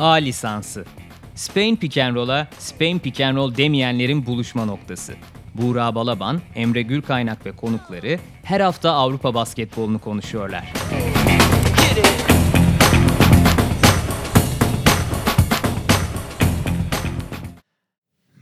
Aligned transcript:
A 0.00 0.12
lisansı. 0.12 0.84
Spain 1.34 1.76
Pick 1.76 1.98
and 1.98 2.14
Roll'a 2.16 2.48
Spain 2.58 2.98
Pick 2.98 3.20
and 3.20 3.36
Roll 3.36 3.56
demeyenlerin 3.56 4.26
buluşma 4.26 4.64
noktası. 4.64 5.14
Buğra 5.54 5.94
Balaban, 5.94 6.40
Emre 6.54 6.82
Gürkaynak 6.82 7.46
ve 7.46 7.52
konukları 7.52 8.18
her 8.42 8.60
hafta 8.60 8.90
Avrupa 8.92 9.34
basketbolunu 9.34 9.98
konuşuyorlar. 9.98 10.72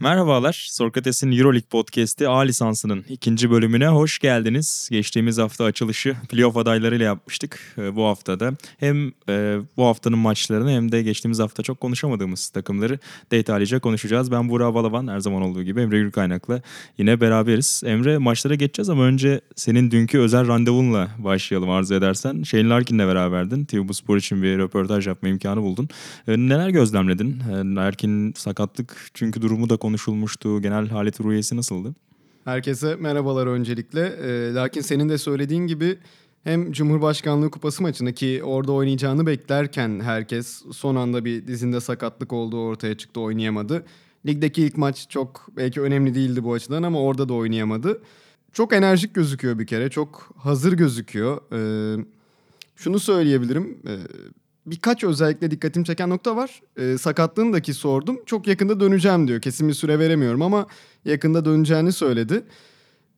Merhabalar, 0.01 0.67
Sokrates'in 0.71 1.31
Euroleague 1.31 1.69
Podcast'i 1.69 2.27
A 2.27 2.39
lisansının 2.39 3.05
ikinci 3.09 3.51
bölümüne 3.51 3.87
hoş 3.87 4.19
geldiniz. 4.19 4.89
Geçtiğimiz 4.91 5.37
hafta 5.37 5.63
açılışı 5.63 6.15
playoff 6.29 6.57
adaylarıyla 6.57 7.05
yapmıştık. 7.05 7.59
Ee, 7.77 7.95
bu 7.95 8.05
haftada 8.05 8.53
hem 8.77 9.11
e, 9.29 9.57
bu 9.77 9.85
haftanın 9.85 10.17
maçlarını 10.17 10.71
hem 10.71 10.91
de 10.91 11.01
geçtiğimiz 11.01 11.39
hafta 11.39 11.63
çok 11.63 11.79
konuşamadığımız 11.79 12.49
takımları 12.49 12.99
detaylıca 13.31 13.79
konuşacağız. 13.79 14.31
Ben 14.31 14.49
Burak 14.49 14.73
Balaban, 14.73 15.07
her 15.07 15.19
zaman 15.19 15.41
olduğu 15.41 15.63
gibi 15.63 15.81
Emre 15.81 15.99
Gürkaynak'la 15.99 16.61
yine 16.97 17.21
beraberiz. 17.21 17.81
Emre 17.85 18.17
maçlara 18.17 18.55
geçeceğiz 18.55 18.89
ama 18.89 19.03
önce 19.03 19.41
senin 19.55 19.91
dünkü 19.91 20.19
özel 20.19 20.47
randevunla 20.47 21.09
başlayalım 21.17 21.69
arzu 21.69 21.93
edersen. 21.93 22.43
Shane 22.43 22.69
Larkin'le 22.69 22.99
beraberdin. 22.99 23.65
TV 23.65 23.91
Spor 23.91 24.17
için 24.17 24.43
bir 24.43 24.57
röportaj 24.57 25.07
yapma 25.07 25.29
imkanı 25.29 25.61
buldun. 25.61 25.89
Ee, 26.27 26.37
neler 26.37 26.69
gözlemledin? 26.69 27.39
Larkin 27.75 28.33
sakatlık 28.33 29.09
çünkü 29.13 29.41
durumu 29.41 29.69
da 29.69 29.77
konuşulmuştu. 29.89 30.61
Genel 30.61 30.87
halet 30.87 31.21
ruhiyesi 31.21 31.57
nasıldı? 31.57 31.95
Herkese 32.45 32.95
merhabalar 32.95 33.47
öncelikle. 33.47 34.01
Ee, 34.01 34.53
lakin 34.53 34.81
senin 34.81 35.09
de 35.09 35.17
söylediğin 35.17 35.67
gibi 35.67 35.97
hem 36.43 36.71
Cumhurbaşkanlığı 36.71 37.51
Kupası 37.51 37.83
maçını 37.83 38.13
ki 38.13 38.41
orada 38.43 38.71
oynayacağını 38.71 39.25
beklerken 39.25 39.99
herkes 39.99 40.63
son 40.71 40.95
anda 40.95 41.25
bir 41.25 41.47
dizinde 41.47 41.79
sakatlık 41.79 42.33
olduğu 42.33 42.61
ortaya 42.61 42.97
çıktı 42.97 43.19
oynayamadı. 43.19 43.85
Ligdeki 44.25 44.63
ilk 44.63 44.77
maç 44.77 45.09
çok 45.09 45.47
belki 45.57 45.81
önemli 45.81 46.15
değildi 46.15 46.43
bu 46.43 46.53
açıdan 46.53 46.83
ama 46.83 47.01
orada 47.01 47.29
da 47.29 47.33
oynayamadı. 47.33 48.01
Çok 48.53 48.73
enerjik 48.73 49.13
gözüküyor 49.13 49.59
bir 49.59 49.67
kere. 49.67 49.89
Çok 49.89 50.29
hazır 50.37 50.73
gözüküyor. 50.73 51.41
Ee, 51.53 52.05
şunu 52.75 52.99
söyleyebilirim. 52.99 53.77
Ee, 53.87 53.97
birkaç 54.65 55.03
özellikle 55.03 55.51
dikkatimi 55.51 55.85
çeken 55.85 56.09
nokta 56.09 56.35
var. 56.35 56.61
Ee, 56.77 56.97
sakatlığındaki 56.97 57.73
sordum. 57.73 58.19
Çok 58.25 58.47
yakında 58.47 58.79
döneceğim 58.79 59.27
diyor. 59.27 59.41
Kesin 59.41 59.67
bir 59.67 59.73
süre 59.73 59.99
veremiyorum 59.99 60.41
ama 60.41 60.67
yakında 61.05 61.45
döneceğini 61.45 61.91
söyledi. 61.91 62.43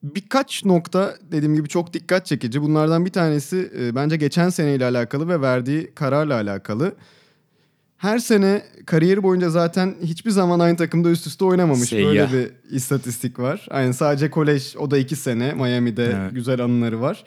Birkaç 0.03 0.65
nokta 0.65 1.15
dediğim 1.31 1.55
gibi 1.55 1.69
çok 1.69 1.93
dikkat 1.93 2.25
çekici. 2.25 2.61
Bunlardan 2.61 3.05
bir 3.05 3.11
tanesi 3.11 3.71
e, 3.79 3.95
bence 3.95 4.15
geçen 4.17 4.49
seneyle 4.49 4.85
alakalı 4.85 5.27
ve 5.27 5.41
verdiği 5.41 5.91
kararla 5.95 6.33
alakalı. 6.35 6.95
Her 7.97 8.19
sene 8.19 8.63
kariyeri 8.85 9.23
boyunca 9.23 9.49
zaten 9.49 9.95
hiçbir 10.03 10.31
zaman 10.31 10.59
aynı 10.59 10.77
takımda 10.77 11.09
üst 11.09 11.27
üste 11.27 11.45
oynamamış. 11.45 11.89
Seyyah. 11.89 12.31
Böyle 12.31 12.45
bir 12.45 12.75
istatistik 12.75 13.39
var. 13.39 13.67
Aynen 13.69 13.91
sadece 13.91 14.29
kolej 14.29 14.75
o 14.77 14.91
da 14.91 14.97
iki 14.97 15.15
sene 15.15 15.53
Miami'de 15.53 16.05
Evet. 16.05 16.33
güzel 16.35 16.63
anıları 16.63 17.01
var. 17.01 17.23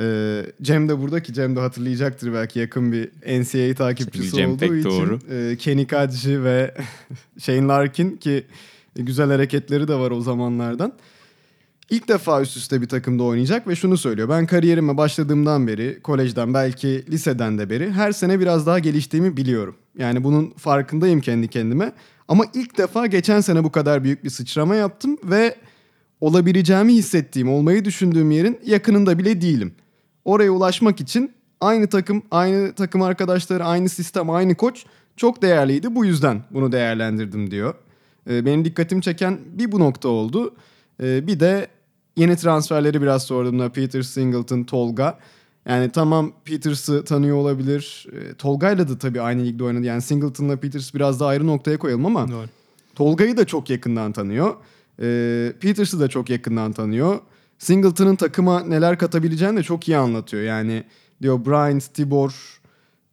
Ee, 0.00 0.46
Cem 0.62 0.88
de 0.88 1.00
burada 1.00 1.22
ki 1.22 1.34
Cem 1.34 1.56
de 1.56 1.60
hatırlayacaktır 1.60 2.32
belki 2.32 2.58
yakın 2.58 2.92
bir 2.92 3.10
NCAA 3.40 3.74
takipçisi 3.74 4.36
Cem 4.36 4.52
olduğu 4.52 4.74
için. 4.74 4.90
doğru. 4.90 5.18
E, 5.30 5.56
Kenny 5.56 5.86
Kadji 5.86 6.44
ve 6.44 6.74
Shane 7.38 7.66
Larkin 7.66 8.16
ki 8.16 8.44
güzel 8.96 9.30
hareketleri 9.30 9.88
de 9.88 9.94
var 9.94 10.10
o 10.10 10.20
zamanlardan. 10.20 10.92
İlk 11.90 12.08
defa 12.08 12.42
üst 12.42 12.56
üste 12.56 12.80
bir 12.82 12.88
takımda 12.88 13.22
oynayacak 13.22 13.68
ve 13.68 13.76
şunu 13.76 13.96
söylüyor. 13.96 14.28
Ben 14.28 14.46
kariyerime 14.46 14.96
başladığımdan 14.96 15.66
beri, 15.66 16.00
kolejden 16.02 16.54
belki 16.54 17.04
liseden 17.10 17.58
de 17.58 17.70
beri 17.70 17.90
her 17.90 18.12
sene 18.12 18.40
biraz 18.40 18.66
daha 18.66 18.78
geliştiğimi 18.78 19.36
biliyorum. 19.36 19.76
Yani 19.98 20.24
bunun 20.24 20.50
farkındayım 20.50 21.20
kendi 21.20 21.48
kendime. 21.48 21.92
Ama 22.28 22.44
ilk 22.54 22.78
defa 22.78 23.06
geçen 23.06 23.40
sene 23.40 23.64
bu 23.64 23.72
kadar 23.72 24.04
büyük 24.04 24.24
bir 24.24 24.30
sıçrama 24.30 24.74
yaptım 24.74 25.18
ve 25.24 25.56
olabileceğimi 26.20 26.94
hissettiğim, 26.94 27.48
olmayı 27.48 27.84
düşündüğüm 27.84 28.30
yerin 28.30 28.58
yakınında 28.66 29.18
bile 29.18 29.40
değilim. 29.40 29.72
Oraya 30.28 30.50
ulaşmak 30.50 31.00
için 31.00 31.32
aynı 31.60 31.88
takım, 31.88 32.22
aynı 32.30 32.72
takım 32.72 33.02
arkadaşları, 33.02 33.64
aynı 33.64 33.88
sistem, 33.88 34.30
aynı 34.30 34.54
koç 34.54 34.84
çok 35.16 35.42
değerliydi. 35.42 35.94
Bu 35.94 36.04
yüzden 36.04 36.42
bunu 36.50 36.72
değerlendirdim 36.72 37.50
diyor. 37.50 37.74
Ee, 38.30 38.46
benim 38.46 38.64
dikkatimi 38.64 39.02
çeken 39.02 39.38
bir 39.46 39.72
bu 39.72 39.80
nokta 39.80 40.08
oldu. 40.08 40.54
Ee, 41.02 41.26
bir 41.26 41.40
de 41.40 41.68
yeni 42.16 42.36
transferleri 42.36 43.02
biraz 43.02 43.22
sorduğumda 43.22 43.72
Peter 43.72 44.02
Singleton, 44.02 44.64
Tolga. 44.64 45.18
Yani 45.68 45.90
tamam 45.90 46.32
Peters'ı 46.44 47.04
tanıyor 47.04 47.36
olabilir. 47.36 48.06
Ee, 48.12 48.34
Tolga'yla 48.34 48.88
da 48.88 48.98
tabii 48.98 49.20
aynı 49.20 49.44
ligde 49.44 49.64
oynadı. 49.64 49.84
Yani 49.84 50.02
Singleton'la 50.02 50.56
Peters 50.56 50.94
biraz 50.94 51.20
daha 51.20 51.28
ayrı 51.28 51.46
noktaya 51.46 51.78
koyalım 51.78 52.06
ama 52.06 52.26
Tolga'yı 52.94 53.36
da 53.36 53.46
çok 53.46 53.70
yakından 53.70 54.12
tanıyor. 54.12 54.54
Peters'ı 55.60 56.00
da 56.00 56.08
çok 56.08 56.30
yakından 56.30 56.72
tanıyor. 56.72 57.18
Singleton'ın 57.58 58.16
takıma 58.16 58.60
neler 58.60 58.98
katabileceğini 58.98 59.56
de 59.56 59.62
çok 59.62 59.88
iyi 59.88 59.96
anlatıyor. 59.96 60.42
Yani 60.42 60.84
diyor 61.22 61.44
Bryant, 61.44 61.94
Tibor 61.94 62.60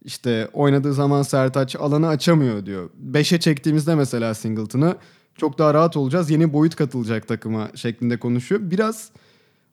işte 0.04 0.48
oynadığı 0.52 0.92
zaman 0.92 1.22
Sertaç 1.22 1.76
alanı 1.76 2.08
açamıyor 2.08 2.66
diyor. 2.66 2.90
Beşe 2.94 3.40
çektiğimizde 3.40 3.94
mesela 3.94 4.34
Singleton'ı 4.34 4.96
çok 5.34 5.58
daha 5.58 5.74
rahat 5.74 5.96
olacağız. 5.96 6.30
Yeni 6.30 6.52
boyut 6.52 6.76
katılacak 6.76 7.28
takıma 7.28 7.70
şeklinde 7.74 8.18
konuşuyor. 8.18 8.60
Biraz 8.64 9.10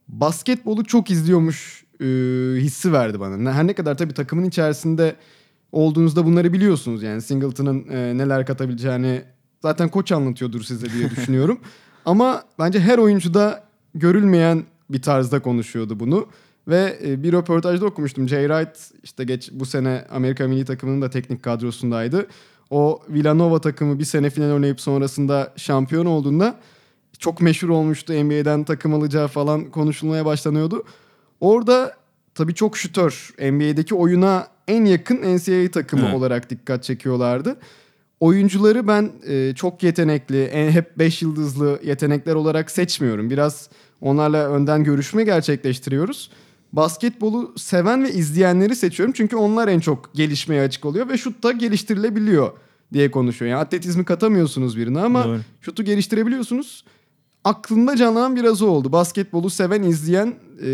basketbolu 0.07 0.83
çok 0.83 1.11
izliyormuş 1.11 1.83
e, 1.99 2.05
hissi 2.57 2.93
verdi 2.93 3.19
bana. 3.19 3.53
Her 3.53 3.67
ne 3.67 3.73
kadar 3.73 3.97
tabii 3.97 4.13
takımın 4.13 4.43
içerisinde 4.43 5.15
olduğunuzda 5.71 6.25
bunları 6.25 6.53
biliyorsunuz. 6.53 7.03
Yani 7.03 7.21
Singleton'ın 7.21 7.87
e, 7.89 8.17
neler 8.17 8.45
katabileceğini 8.45 9.21
zaten 9.61 9.89
koç 9.89 10.11
anlatıyordur 10.11 10.63
size 10.63 10.89
diye 10.93 11.09
düşünüyorum. 11.15 11.59
Ama 12.05 12.43
bence 12.59 12.79
her 12.79 12.97
oyuncuda 12.97 13.63
görülmeyen 13.95 14.63
bir 14.89 15.01
tarzda 15.01 15.41
konuşuyordu 15.41 15.99
bunu. 15.99 16.27
Ve 16.67 16.99
e, 17.05 17.23
bir 17.23 17.33
röportajda 17.33 17.85
okumuştum. 17.85 18.29
Jay 18.29 18.47
Wright 18.47 18.77
işte 19.03 19.23
geç 19.23 19.49
bu 19.51 19.65
sene 19.65 20.05
Amerika 20.11 20.47
milli 20.47 20.65
takımının 20.65 21.01
da 21.01 21.09
teknik 21.09 21.43
kadrosundaydı. 21.43 22.27
O 22.69 23.01
Villanova 23.09 23.61
takımı 23.61 23.99
bir 23.99 24.05
sene 24.05 24.29
final 24.29 24.51
oynayıp 24.51 24.81
sonrasında 24.81 25.53
şampiyon 25.57 26.05
olduğunda 26.05 26.59
çok 27.19 27.41
meşhur 27.41 27.69
olmuştu. 27.69 28.13
NBA'den 28.13 28.63
takım 28.63 28.93
alacağı 28.93 29.27
falan 29.27 29.71
konuşulmaya 29.71 30.25
başlanıyordu. 30.25 30.83
Orada 31.39 31.97
tabii 32.35 32.55
çok 32.55 32.77
şütör. 32.77 33.33
NBA'deki 33.39 33.95
oyuna 33.95 34.47
en 34.67 34.85
yakın 34.85 35.37
NCAA 35.37 35.71
takımı 35.71 36.05
Evet. 36.05 36.15
olarak 36.15 36.49
dikkat 36.49 36.83
çekiyorlardı. 36.83 37.57
Oyuncuları 38.23 38.87
ben 38.87 39.11
e, 39.27 39.53
çok 39.55 39.83
yetenekli, 39.83 40.43
en, 40.43 40.71
hep 40.71 40.97
5 40.97 41.21
yıldızlı 41.21 41.79
yetenekler 41.83 42.35
olarak 42.35 42.71
seçmiyorum. 42.71 43.29
Biraz 43.29 43.69
onlarla 44.01 44.49
önden 44.49 44.83
görüşme 44.83 45.23
gerçekleştiriyoruz. 45.23 46.31
Basketbolu 46.73 47.53
seven 47.57 48.03
ve 48.03 48.11
izleyenleri 48.11 48.75
seçiyorum. 48.75 49.13
Çünkü 49.17 49.35
onlar 49.35 49.67
en 49.67 49.79
çok 49.79 50.13
gelişmeye 50.13 50.61
açık 50.61 50.85
oluyor 50.85 51.09
ve 51.09 51.17
şut 51.17 51.43
da 51.43 51.51
geliştirilebiliyor 51.51 52.51
diye 52.93 53.11
konuşuyor. 53.11 53.51
Yani 53.51 53.61
atletizmi 53.61 54.05
katamıyorsunuz 54.05 54.77
birine 54.77 54.99
ama 54.99 55.23
Doğru. 55.23 55.39
şutu 55.61 55.83
geliştirebiliyorsunuz. 55.83 56.85
Aklımda 57.43 57.95
canlanan 57.95 58.35
biraz 58.35 58.61
o 58.61 58.67
oldu. 58.67 58.91
Basketbolu 58.91 59.49
seven, 59.49 59.83
izleyen 59.83 60.33
e, 60.61 60.67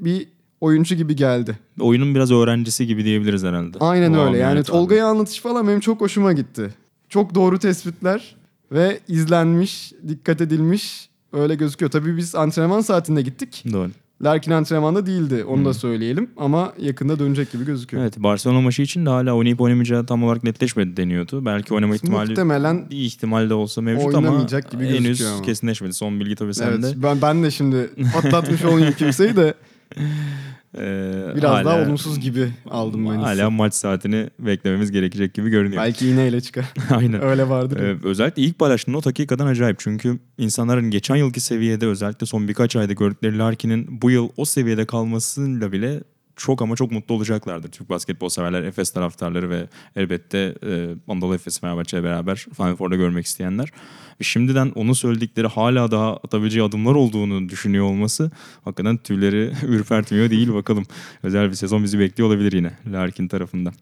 bir 0.00 0.28
oyuncu 0.60 0.94
gibi 0.94 1.16
geldi. 1.16 1.58
Oyunun 1.80 2.14
biraz 2.14 2.32
öğrencisi 2.32 2.86
gibi 2.86 3.04
diyebiliriz 3.04 3.44
herhalde. 3.44 3.78
Aynen 3.80 4.14
Bu 4.14 4.18
öyle. 4.18 4.38
Yani 4.38 4.62
Tolga'yı 4.62 5.04
anlatış 5.04 5.40
falan 5.40 5.68
benim 5.68 5.80
çok 5.80 6.00
hoşuma 6.00 6.32
gitti. 6.32 6.81
Çok 7.12 7.34
doğru 7.34 7.58
tespitler 7.58 8.36
ve 8.72 9.00
izlenmiş, 9.08 9.92
dikkat 10.08 10.40
edilmiş 10.40 11.08
öyle 11.32 11.54
gözüküyor. 11.54 11.90
Tabii 11.90 12.16
biz 12.16 12.34
antrenman 12.34 12.80
saatinde 12.80 13.22
gittik. 13.22 13.64
Doğru. 13.72 13.90
Larkin 14.22 14.50
antrenmanda 14.52 15.06
değildi. 15.06 15.44
Onu 15.44 15.56
Hmm. 15.56 15.64
da 15.64 15.74
söyleyelim 15.74 16.30
ama 16.36 16.72
yakında 16.78 17.18
dönecek 17.18 17.52
gibi 17.52 17.64
gözüküyor. 17.64 18.02
Evet 18.02 18.18
Barcelona 18.18 18.60
maçı 18.60 18.82
için 18.82 19.06
de 19.06 19.10
hala 19.10 19.32
oynayıp 19.32 19.60
oynamayacağı 19.60 20.06
tam 20.06 20.24
olarak 20.24 20.44
netleşmedi 20.44 20.96
deniyordu. 20.96 21.44
Belki 21.44 21.74
oynama 21.74 21.94
ihtimali 21.94 22.28
Muhtemelen 22.28 22.90
bir 22.90 22.96
ihtimal 22.96 23.50
de 23.50 23.54
olsa 23.54 23.80
mevcut 23.80 24.14
ama 24.14 24.28
Oynamayacak 24.28 24.70
gibi 24.70 24.86
henüz 24.88 25.22
ama. 25.26 25.42
kesinleşmedi. 25.42 25.92
Son 25.92 26.20
bilgi 26.20 26.36
tabii 26.36 26.54
sende. 26.54 26.86
evet, 26.86 26.96
ben, 27.02 27.22
ben 27.22 27.42
de 27.42 27.50
şimdi 27.50 27.90
patlatmış 28.14 28.64
olayım 28.64 28.92
kimseyi 28.98 29.36
de 29.36 29.54
Ee, 30.78 31.32
biraz 31.36 31.50
hala- 31.50 31.64
daha 31.64 31.82
olumsuz 31.82 32.20
gibi 32.20 32.48
aldım 32.70 33.06
ben. 33.10 33.16
Hala 33.16 33.50
maç 33.50 33.74
saatini 33.74 34.30
beklememiz 34.38 34.90
gerekecek 34.90 35.34
gibi 35.34 35.50
görünüyor. 35.50 35.82
Belki 35.82 36.08
iğneyle 36.08 36.40
çıkar. 36.40 36.64
Aynen. 36.90 37.22
öyle 37.22 37.48
vardır. 37.48 37.80
Ee, 37.80 37.96
özellikle 38.04 38.42
ilk 38.42 38.58
paylaştığın 38.58 38.92
not 38.92 39.06
hakikaten 39.06 39.46
acayip. 39.46 39.78
Çünkü 39.78 40.18
insanların 40.38 40.90
geçen 40.90 41.16
yılki 41.16 41.40
seviyede 41.40 41.86
özellikle 41.86 42.26
son 42.26 42.48
birkaç 42.48 42.76
ayda 42.76 42.92
gördükleri 42.92 43.38
Larkin'in 43.38 44.02
bu 44.02 44.10
yıl 44.10 44.28
o 44.36 44.44
seviyede 44.44 44.84
kalmasıyla 44.86 45.72
bile 45.72 46.00
çok 46.36 46.62
ama 46.62 46.76
çok 46.76 46.92
mutlu 46.92 47.14
olacaklardır. 47.14 47.70
Türk 47.70 47.90
basketbol 47.90 48.28
severler, 48.28 48.62
Efes 48.62 48.90
taraftarları 48.90 49.50
ve 49.50 49.68
elbette 49.96 50.54
e, 50.66 50.88
Anadolu 51.08 51.34
Efes 51.34 51.60
Fenerbahçe'yle 51.60 52.04
beraber 52.04 52.46
Final 52.56 52.76
Four'da 52.76 52.96
görmek 52.96 53.26
isteyenler. 53.26 53.68
Ve 54.20 54.24
şimdiden 54.24 54.72
onun 54.74 54.92
söyledikleri 54.92 55.46
hala 55.46 55.90
daha 55.90 56.16
atabileceği 56.16 56.64
adımlar 56.64 56.94
olduğunu 56.94 57.48
düşünüyor 57.48 57.84
olması 57.84 58.30
hakikaten 58.64 58.96
tüyleri 58.96 59.52
ürpertmiyor 59.66 60.30
değil 60.30 60.54
bakalım. 60.54 60.84
Özel 61.22 61.50
bir 61.50 61.54
sezon 61.54 61.82
bizi 61.82 61.98
bekliyor 61.98 62.28
olabilir 62.28 62.52
yine 62.52 62.72
Larkin 62.92 63.28
tarafında. 63.28 63.72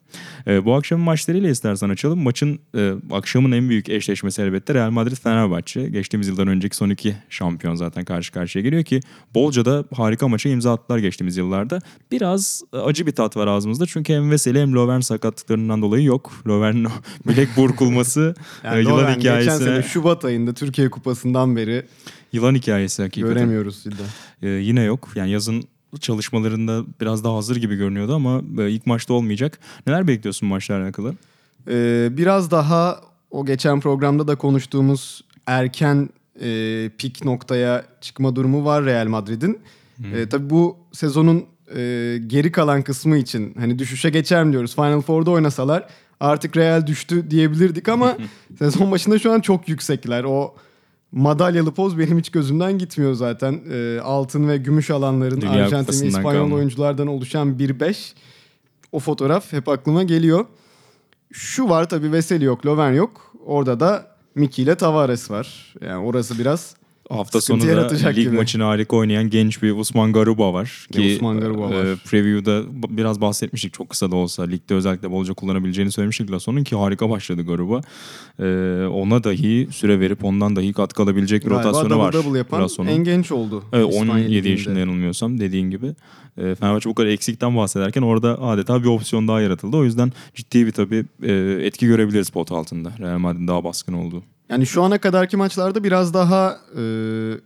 E, 0.46 0.64
bu 0.64 0.74
akşamın 0.74 1.04
maçlarıyla 1.04 1.50
istersen 1.50 1.88
açalım. 1.88 2.22
Maçın 2.22 2.58
e, 2.76 2.92
akşamın 3.10 3.52
en 3.52 3.68
büyük 3.68 3.88
eşleşmesi 3.88 4.42
elbette 4.42 4.74
Real 4.74 4.90
Madrid-Fenerbahçe. 4.90 5.88
Geçtiğimiz 5.88 6.28
yıldan 6.28 6.48
önceki 6.48 6.76
son 6.76 6.90
iki 6.90 7.16
şampiyon 7.28 7.74
zaten 7.74 8.04
karşı 8.04 8.32
karşıya 8.32 8.62
geliyor 8.62 8.84
ki 8.84 9.00
bolca 9.34 9.64
da 9.64 9.84
harika 9.94 10.28
maça 10.28 10.48
imza 10.48 10.72
attılar 10.72 10.98
geçtiğimiz 10.98 11.36
yıllarda. 11.36 11.78
Biraz 12.12 12.39
e, 12.72 12.78
acı 12.78 13.06
bir 13.06 13.12
tat 13.12 13.36
var 13.36 13.46
ağzımızda 13.46 13.86
çünkü 13.86 14.14
hem 14.14 14.30
Veseli 14.30 14.60
hem 14.60 14.74
Lovern 14.74 15.00
sakatlıklarından 15.00 15.82
dolayı 15.82 16.04
yok. 16.04 16.32
Lovern'in 16.46 16.88
bilek 17.28 17.48
burkulması 17.56 18.34
Yani 18.64 18.78
e, 18.78 18.80
yılan 18.80 19.06
geçen 19.06 19.20
hikayesine 19.20 19.58
sene 19.58 19.82
Şubat 19.82 20.24
ayında 20.24 20.54
Türkiye 20.54 20.90
Kupası'ndan 20.90 21.56
beri 21.56 21.86
yılan 22.32 22.54
hikayesi 22.54 23.02
hakikaten. 23.02 23.34
göremiyoruz 23.34 23.82
cidden. 23.82 24.06
Ee, 24.42 24.48
yine 24.48 24.82
yok. 24.82 25.08
Yani 25.14 25.30
yazın 25.30 25.64
çalışmalarında 26.00 26.84
biraz 27.00 27.24
daha 27.24 27.36
hazır 27.36 27.56
gibi 27.56 27.76
görünüyordu 27.76 28.14
ama 28.14 28.42
e, 28.58 28.70
ilk 28.70 28.86
maçta 28.86 29.14
olmayacak. 29.14 29.58
Neler 29.86 30.08
bekliyorsun 30.08 30.48
maçlarla 30.48 30.84
alakalı? 30.84 31.14
Ee, 31.68 32.08
biraz 32.12 32.50
daha 32.50 33.00
o 33.30 33.46
geçen 33.46 33.80
programda 33.80 34.28
da 34.28 34.36
konuştuğumuz 34.36 35.24
erken 35.46 36.08
e, 36.40 36.90
pik 36.98 37.24
noktaya 37.24 37.84
çıkma 38.00 38.36
durumu 38.36 38.64
var 38.64 38.84
Real 38.84 39.06
Madrid'in. 39.06 39.60
E, 40.14 40.28
tabii 40.28 40.50
bu 40.50 40.76
sezonun 40.92 41.44
e, 41.76 42.18
geri 42.26 42.52
kalan 42.52 42.82
kısmı 42.82 43.16
için 43.16 43.54
hani 43.58 43.78
düşüşe 43.78 44.10
geçer 44.10 44.44
mi 44.44 44.52
diyoruz. 44.52 44.74
Final 44.74 45.00
Four'da 45.00 45.30
oynasalar 45.30 45.86
artık 46.20 46.56
Real 46.56 46.86
düştü 46.86 47.30
diyebilirdik 47.30 47.88
ama 47.88 48.16
sezon 48.58 48.90
başında 48.90 49.18
şu 49.18 49.32
an 49.32 49.40
çok 49.40 49.68
yüksekler. 49.68 50.24
O 50.24 50.54
madalyalı 51.12 51.74
poz 51.74 51.98
benim 51.98 52.18
hiç 52.18 52.30
gözümden 52.30 52.78
gitmiyor 52.78 53.14
zaten. 53.14 53.60
E, 53.72 54.00
altın 54.00 54.48
ve 54.48 54.56
gümüş 54.56 54.90
alanların 54.90 55.40
Dünya 55.40 55.64
Arjantin 55.64 56.02
ve 56.02 56.06
İspanyol 56.06 56.42
kalma. 56.42 56.56
oyunculardan 56.56 57.06
oluşan 57.06 57.48
1-5. 57.58 58.12
O 58.92 58.98
fotoğraf 58.98 59.52
hep 59.52 59.68
aklıma 59.68 60.02
geliyor. 60.02 60.46
Şu 61.32 61.68
var 61.68 61.88
tabii 61.88 62.12
Veseli 62.12 62.44
yok, 62.44 62.66
Lovern 62.66 62.92
yok. 62.92 63.34
Orada 63.46 63.80
da 63.80 64.16
Miki 64.34 64.62
ile 64.62 64.74
Tavares 64.74 65.30
var. 65.30 65.74
Yani 65.80 66.04
orası 66.04 66.38
biraz 66.38 66.74
Hafta 67.10 67.40
sonu 67.40 67.62
da 67.62 67.88
lig 68.08 68.14
gibi. 68.16 68.36
maçını 68.36 68.62
harika 68.62 68.96
oynayan 68.96 69.30
genç 69.30 69.62
bir 69.62 69.72
Usman 69.76 70.12
Garuba 70.12 70.52
var. 70.52 70.86
Ki 70.92 71.14
Usman 71.16 71.40
Garuba 71.40 71.70
var. 71.70 71.84
e, 71.84 71.96
preview'da 71.96 72.62
biraz 72.90 73.20
bahsetmiştik 73.20 73.72
çok 73.72 73.90
kısa 73.90 74.10
da 74.10 74.16
olsa. 74.16 74.42
Ligde 74.42 74.74
özellikle 74.74 75.10
bolca 75.10 75.34
kullanabileceğini 75.34 75.92
söylemiştik 75.92 76.30
Lasso'nun 76.30 76.64
ki 76.64 76.76
harika 76.76 77.10
başladı 77.10 77.46
Garuba. 77.46 77.80
E, 78.38 78.44
ona 78.86 79.24
dahi 79.24 79.68
süre 79.70 80.00
verip 80.00 80.24
ondan 80.24 80.56
dahi 80.56 80.72
katkı 80.72 81.02
alabilecek 81.02 81.44
bir 81.44 81.50
galiba 81.50 81.68
rotasyonu 81.68 81.90
double 81.90 82.02
var. 82.02 82.12
double 82.12 82.38
yapan 82.38 82.62
Lasson'un. 82.62 82.88
en 82.88 83.04
genç 83.04 83.32
oldu. 83.32 83.62
Evet, 83.72 83.90
İspanya 83.92 84.12
17 84.12 84.30
Ligi'nde. 84.34 84.48
yaşında 84.48 84.78
yanılmıyorsam 84.78 85.40
dediğin 85.40 85.70
gibi. 85.70 85.86
E, 86.38 86.54
Fenerbahçe 86.54 86.90
bu 86.90 86.94
kadar 86.94 87.08
eksikten 87.08 87.56
bahsederken 87.56 88.02
orada 88.02 88.42
adeta 88.42 88.82
bir 88.82 88.88
opsiyon 88.88 89.28
daha 89.28 89.40
yaratıldı. 89.40 89.76
O 89.76 89.84
yüzden 89.84 90.12
ciddi 90.34 90.66
bir 90.66 90.72
tabii 90.72 91.04
e, 91.22 91.32
etki 91.62 91.86
görebiliriz 91.86 92.30
pot 92.30 92.52
altında. 92.52 92.92
Real 92.98 93.18
Madrid'in 93.18 93.48
daha 93.48 93.64
baskın 93.64 93.92
olduğu. 93.92 94.22
Yani 94.50 94.66
şu 94.66 94.82
ana 94.82 94.98
kadarki 94.98 95.36
maçlarda 95.36 95.84
biraz 95.84 96.14
daha 96.14 96.60
e, 96.78 96.82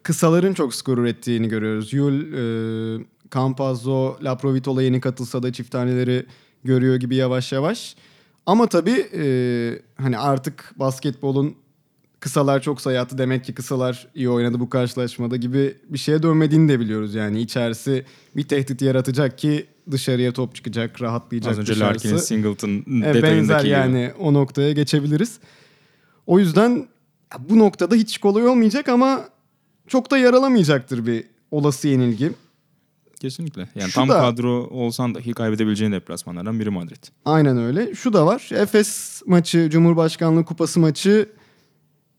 kısaların 0.03 0.55
çok 0.55 0.75
skor 0.75 0.99
ürettiğini 0.99 1.49
görüyoruz. 1.49 1.93
Yul, 1.93 2.21
e, 3.01 3.05
Campazzo, 3.35 4.17
Laprovitola 4.23 4.83
yeni 4.83 5.01
katılsa 5.01 5.43
da 5.43 5.53
çift 5.53 5.71
taneleri 5.73 6.27
görüyor 6.65 6.97
gibi 6.97 7.17
yavaş 7.17 7.53
yavaş. 7.53 7.97
Ama 8.47 8.67
tabii 8.67 9.06
e, 9.15 9.25
hani 10.03 10.19
artık 10.19 10.73
basketbolun 10.77 11.55
kısalar 12.21 12.62
çok 12.62 12.81
sayı 12.81 13.01
attı 13.01 13.19
demek 13.19 13.45
ki 13.45 13.55
kısalar 13.55 14.06
iyi 14.15 14.29
oynadı 14.31 14.61
bu 14.61 14.71
karşılaşmada 14.71 15.37
gibi 15.37 15.75
bir 15.89 15.99
şeye 15.99 16.23
dönmediğini 16.23 16.69
de 16.69 16.81
biliyoruz. 16.81 17.15
Yani 17.15 17.41
içerisi 17.41 18.05
bir 18.37 18.43
tehdit 18.49 18.83
yaratacak 18.83 19.39
ki 19.39 19.67
dışarıya 19.91 20.33
top 20.33 20.55
çıkacak, 20.55 21.03
rahatlayacak 21.03 21.53
Az 21.53 21.59
önce 21.59 21.75
dışarısı. 21.75 22.06
Larkin'in 22.06 22.17
Singleton 22.17 22.69
E, 22.71 22.85
benzer 22.87 23.15
detayındaki 23.15 23.62
gibi. 23.65 23.71
yani 23.73 24.12
o 24.19 24.35
noktaya 24.35 24.73
geçebiliriz. 24.73 25.39
O 26.27 26.39
yüzden 26.39 26.87
ya 27.32 27.38
bu 27.49 27.59
noktada 27.59 27.94
hiç 27.94 28.19
kolay 28.19 28.47
olmayacak 28.49 28.88
ama 28.88 29.25
çok 29.88 30.11
da 30.11 30.19
yaralamayacaktır 30.19 31.06
bir 31.06 31.25
olası 31.50 31.88
yenilgi. 31.88 32.32
Kesinlikle. 33.21 33.69
Yani 33.75 33.88
Şu 33.88 33.94
tam 33.94 34.09
da- 34.09 34.21
kadro 34.21 34.50
olsan 34.71 35.15
dahi 35.15 35.32
kaybedebileceğin 35.35 35.93
deplasmanlardan 35.93 36.61
biri 36.61 36.71
Madrid. 36.71 37.05
Aynen 37.25 37.59
öyle. 37.59 37.94
Şu 37.94 38.12
da 38.12 38.26
var. 38.26 38.49
Efes 38.55 39.23
maçı, 39.26 39.71
Cumhurbaşkanlığı 39.71 40.44
Kupası 40.44 40.81
maçı. 40.81 41.29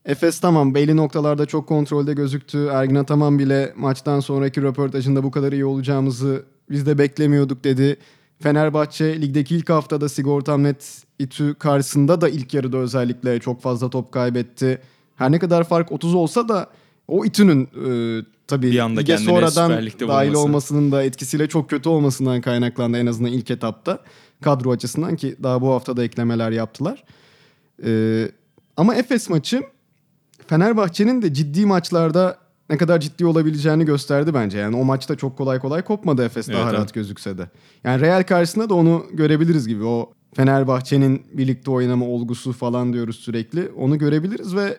Efes 0.04 0.40
tamam 0.40 0.74
belli 0.74 0.96
noktalarda 0.96 1.46
çok 1.46 1.68
kontrolde 1.68 2.12
gözüktü. 2.12 2.68
Ergin 2.72 2.94
Ataman 2.94 3.38
bile 3.38 3.72
maçtan 3.76 4.20
sonraki 4.20 4.62
röportajında 4.62 5.22
bu 5.22 5.30
kadar 5.30 5.52
iyi 5.52 5.64
olacağımızı 5.64 6.44
biz 6.70 6.86
de 6.86 6.98
beklemiyorduk 6.98 7.64
dedi. 7.64 7.96
Fenerbahçe 8.42 9.20
ligdeki 9.22 9.56
ilk 9.56 9.70
haftada 9.70 10.08
Sigortam 10.08 10.62
Net 10.62 11.02
İTÜ 11.18 11.54
karşısında 11.54 12.20
da 12.20 12.28
ilk 12.28 12.54
yarıda 12.54 12.76
özellikle 12.76 13.40
çok 13.40 13.62
fazla 13.62 13.90
top 13.90 14.12
kaybetti. 14.12 14.80
Her 15.16 15.32
ne 15.32 15.38
kadar 15.38 15.64
fark 15.64 15.92
30 15.92 16.14
olsa 16.14 16.48
da 16.48 16.70
o 17.08 17.24
İTÜ'nün 17.24 17.64
e, 17.64 18.24
tabii 18.46 18.72
Bir 18.72 18.78
anda 18.78 19.00
lige 19.00 19.18
sonradan 19.18 19.70
dahil 20.08 20.34
olmasının 20.34 20.92
da 20.92 21.04
etkisiyle 21.04 21.48
çok 21.48 21.70
kötü 21.70 21.88
olmasından 21.88 22.40
kaynaklandı 22.40 22.98
en 22.98 23.06
azından 23.06 23.32
ilk 23.32 23.50
etapta. 23.50 23.98
Kadro 24.42 24.70
açısından 24.70 25.16
ki 25.16 25.36
daha 25.42 25.62
bu 25.62 25.70
hafta 25.70 25.96
da 25.96 26.04
eklemeler 26.04 26.50
yaptılar. 26.50 27.04
Ee, 27.84 28.30
ama 28.76 28.94
Efes 28.94 29.30
maçı 29.30 29.62
Fenerbahçe'nin 30.46 31.22
de 31.22 31.34
ciddi 31.34 31.66
maçlarda 31.66 32.38
ne 32.70 32.76
kadar 32.76 33.00
ciddi 33.00 33.26
olabileceğini 33.26 33.84
gösterdi 33.84 34.34
bence. 34.34 34.58
Yani 34.58 34.76
o 34.76 34.84
maçta 34.84 35.16
çok 35.16 35.38
kolay 35.38 35.58
kolay 35.58 35.82
kopmadı 35.82 36.24
Efes 36.24 36.48
daha 36.48 36.62
Evet, 36.62 36.72
rahat 36.72 36.94
gözükse 36.94 37.38
de. 37.38 37.48
Yani 37.84 38.00
Real 38.00 38.22
karşısında 38.22 38.68
da 38.68 38.74
onu 38.74 39.06
görebiliriz 39.12 39.68
gibi. 39.68 39.84
O 39.84 40.12
Fenerbahçe'nin 40.34 41.22
birlikte 41.32 41.70
oynama 41.70 42.06
olgusu 42.06 42.52
falan 42.52 42.92
diyoruz 42.92 43.16
sürekli. 43.16 43.68
Onu 43.76 43.98
görebiliriz 43.98 44.56
ve 44.56 44.78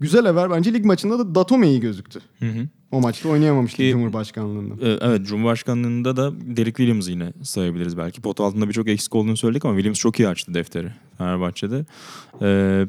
güzel 0.00 0.26
haber 0.26 0.50
bence 0.50 0.72
lig 0.74 0.84
maçında 0.84 1.18
da 1.18 1.34
Datome 1.34 1.68
iyi 1.68 1.80
gözüktü. 1.80 2.20
Hı 2.38 2.46
hı. 2.46 2.68
O 2.90 3.00
maçta 3.00 3.28
oynayamamıştı 3.28 3.76
Ki- 3.76 3.90
Cumhurbaşkanlığında. 3.90 4.86
Ee, 4.86 4.98
Evet 5.00 5.26
Cumhurbaşkanlığında 5.26 6.16
da 6.16 6.32
Derek 6.56 6.76
Williams'ı 6.76 7.10
yine 7.10 7.32
sayabiliriz 7.42 7.96
belki. 7.98 8.20
Pot 8.20 8.40
altında 8.40 8.68
birçok 8.68 8.88
eksik 8.88 9.14
olduğunu 9.14 9.36
söyledik 9.36 9.64
ama 9.64 9.74
Williams 9.74 9.98
çok 9.98 10.20
iyi 10.20 10.28
açtı 10.28 10.54
defteri 10.54 10.88
Fenerbahçe'de. 11.18 11.86
Ee, 12.42 12.86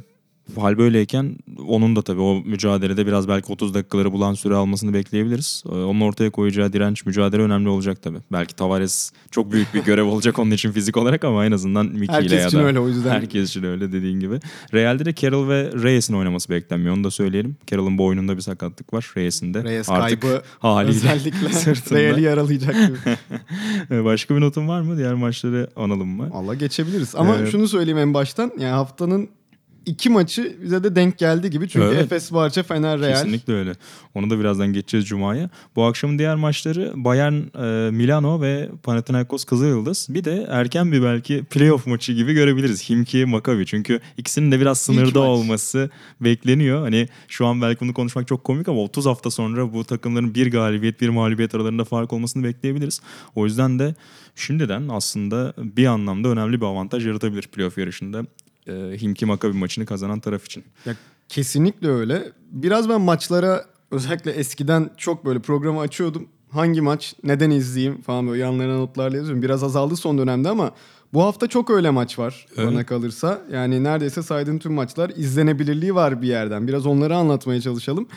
hal 0.57 0.77
böyleyken 0.77 1.35
onun 1.67 1.95
da 1.95 2.01
tabii 2.01 2.21
o 2.21 2.41
mücadelede 2.45 3.07
biraz 3.07 3.27
belki 3.27 3.51
30 3.51 3.73
dakikaları 3.73 4.11
bulan 4.11 4.33
süre 4.33 4.55
almasını 4.55 4.93
bekleyebiliriz. 4.93 5.63
Ee, 5.65 5.69
onun 5.69 6.01
ortaya 6.01 6.29
koyacağı 6.29 6.73
direnç 6.73 7.05
mücadele 7.05 7.41
önemli 7.41 7.69
olacak 7.69 8.01
tabii. 8.01 8.17
Belki 8.31 8.55
Tavares 8.55 9.11
çok 9.31 9.51
büyük 9.51 9.73
bir 9.73 9.83
görev 9.83 10.05
olacak 10.05 10.39
onun 10.39 10.51
için 10.51 10.71
fizik 10.71 10.97
olarak 10.97 11.23
ama 11.23 11.45
en 11.45 11.51
azından 11.51 11.85
Miki 11.85 12.03
ile 12.05 12.11
Herkes 12.11 12.31
ya 12.41 12.47
için 12.47 12.57
da 12.57 12.63
öyle 12.63 12.79
o 12.79 12.87
yüzden. 12.87 13.09
Herkes 13.09 13.49
için 13.49 13.63
öyle 13.63 13.91
dediğin 13.91 14.19
gibi. 14.19 14.39
Real'de 14.73 15.05
de 15.05 15.13
Carroll 15.15 15.49
ve 15.49 15.71
Reyes'in 15.83 16.13
oynaması 16.13 16.49
beklenmiyor. 16.49 16.95
Onu 16.95 17.03
da 17.03 17.11
söyleyelim. 17.11 17.57
Carroll'ın 17.71 17.97
boynunda 17.97 18.35
bir 18.37 18.41
sakatlık 18.41 18.93
var. 18.93 19.11
Reyes'in 19.17 19.53
de. 19.53 19.63
Reyes 19.63 19.89
Artık 19.89 20.21
kaybı 20.21 20.41
haliyle 20.59 20.95
özellikle 20.97 21.49
sırtında. 21.53 21.99
Real'i 21.99 22.21
yaralayacak 22.21 22.75
gibi. 22.87 22.97
Ee, 23.91 24.03
Başka 24.03 24.35
bir 24.35 24.41
notun 24.41 24.67
var 24.67 24.81
mı? 24.81 24.97
Diğer 24.97 25.13
maçları 25.13 25.69
analım 25.75 26.09
mı? 26.09 26.29
Valla 26.31 26.53
geçebiliriz. 26.53 27.15
Ama 27.15 27.37
Ee, 27.37 27.45
şunu 27.51 27.67
söyleyeyim 27.67 27.97
en 27.97 28.13
baştan. 28.13 28.51
Yani 28.59 28.73
haftanın 28.73 29.29
iki 29.85 30.09
maçı 30.09 30.57
bize 30.63 30.83
de 30.83 30.95
denk 30.95 31.17
geldi 31.17 31.49
gibi. 31.49 31.69
Çünkü 31.69 31.85
Evet. 31.85 32.03
Efes, 32.03 32.31
Barça, 32.33 32.63
Fener, 32.63 32.99
Real. 32.99 33.13
Kesinlikle 33.13 33.53
öyle. 33.53 33.73
Onu 34.13 34.29
da 34.29 34.39
birazdan 34.39 34.73
geçeceğiz 34.73 35.05
Cuma'ya. 35.07 35.49
Bu 35.75 35.83
akşamın 35.83 36.19
diğer 36.19 36.35
maçları 36.35 36.93
Bayern 36.95 37.33
e, 37.33 37.91
Milano 37.91 38.41
ve 38.41 38.69
Panathinaikos 38.83 39.43
Kızılyıldız. 39.43 40.07
Bir 40.09 40.23
de 40.23 40.47
erken 40.49 40.91
bir 40.91 41.03
belki 41.03 41.43
playoff 41.43 41.87
maçı 41.87 42.13
gibi 42.13 42.33
görebiliriz. 42.33 42.89
Himki 42.89 43.25
Maccabi. 43.25 43.65
Çünkü 43.65 43.99
ikisinin 44.17 44.51
de 44.51 44.59
biraz 44.59 44.79
sınırda 44.79 45.19
olması 45.19 45.89
bekleniyor. 46.21 46.81
Hani 46.81 47.07
şu 47.27 47.45
an 47.45 47.61
belki 47.61 47.79
bunu 47.79 47.93
konuşmak 47.93 48.27
çok 48.27 48.43
komik 48.43 48.67
ama 48.67 48.81
30 48.81 49.05
hafta 49.05 49.31
sonra 49.31 49.73
bu 49.73 49.83
takımların 49.83 50.35
bir 50.35 50.51
galibiyet 50.51 51.01
bir 51.01 51.09
mağlubiyet 51.09 51.55
aralarında 51.55 51.83
fark 51.83 52.13
olmasını 52.13 52.43
bekleyebiliriz. 52.43 53.01
O 53.35 53.45
yüzden 53.45 53.79
de 53.79 53.95
şimdiden 54.35 54.87
aslında 54.89 55.53
bir 55.57 55.85
anlamda 55.85 56.27
önemli 56.27 56.61
bir 56.61 56.65
avantaj 56.65 57.07
yaratabilir 57.07 57.41
playoff 57.41 57.77
yarışında. 57.77 58.23
E, 58.67 58.71
Himki 59.01 59.25
Maccabi 59.25 59.57
maçını 59.57 59.85
kazanan 59.85 60.19
taraf 60.19 60.45
için. 60.45 60.63
Ya, 60.85 60.95
kesinlikle 61.29 61.87
öyle. 61.89 62.31
Biraz 62.51 62.89
ben 62.89 63.01
maçlara 63.01 63.65
özellikle 63.91 64.31
eskiden 64.31 64.89
çok 64.97 65.25
böyle 65.25 65.39
programı 65.39 65.79
açıyordum. 65.79 66.27
Hangi 66.51 66.81
maç, 66.81 67.15
neden 67.23 67.49
izleyeyim 67.49 68.01
falan 68.01 68.27
böyle 68.27 68.41
yanlarına 68.41 68.77
notlarla 68.77 69.17
yazıyorum. 69.17 69.41
Biraz 69.41 69.63
azaldı 69.63 69.95
son 69.95 70.17
dönemde 70.17 70.49
ama 70.49 70.71
bu 71.13 71.23
hafta 71.23 71.47
çok 71.47 71.69
öyle 71.69 71.89
maç 71.89 72.19
var 72.19 72.45
Evet. 72.57 72.67
bana 72.71 72.85
kalırsa. 72.85 73.41
Yani 73.51 73.83
neredeyse 73.83 74.23
saydığım 74.23 74.59
tüm 74.59 74.73
maçlar 74.73 75.09
izlenebilirliği 75.09 75.95
var 75.95 76.21
bir 76.21 76.27
yerden. 76.27 76.67
Biraz 76.67 76.85
onları 76.85 77.15
anlatmaya 77.15 77.61
çalışalım. 77.61 78.07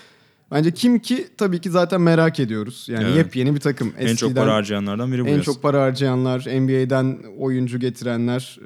Bence 0.52 0.71
kim 0.71 0.99
ki 0.99 1.26
tabii 1.37 1.61
ki 1.61 1.71
zaten 1.71 2.00
merak 2.00 2.40
ediyoruz. 2.40 2.87
Yani 2.90 3.04
Evet. 3.04 3.16
yepyeni 3.16 3.54
bir 3.54 3.61
takım. 3.61 3.92
En 3.99 4.16
çok 4.16 4.35
para 4.35 4.54
harcayanlardan 4.54 5.12
biri 5.12 5.25
bu 5.25 5.28
En 5.28 5.37
yaz. 5.37 5.44
çok 5.44 5.62
para 5.62 5.82
harcayanlar, 5.82 6.40
NBA'den 6.40 7.18
oyuncu 7.38 7.78
getirenler, 7.78 8.59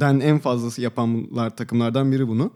e, 0.00 0.26
en 0.26 0.38
fazlası 0.38 0.82
yapanlar 0.82 1.56
takımlardan 1.56 2.12
biri 2.12 2.28
bunu. 2.28 2.50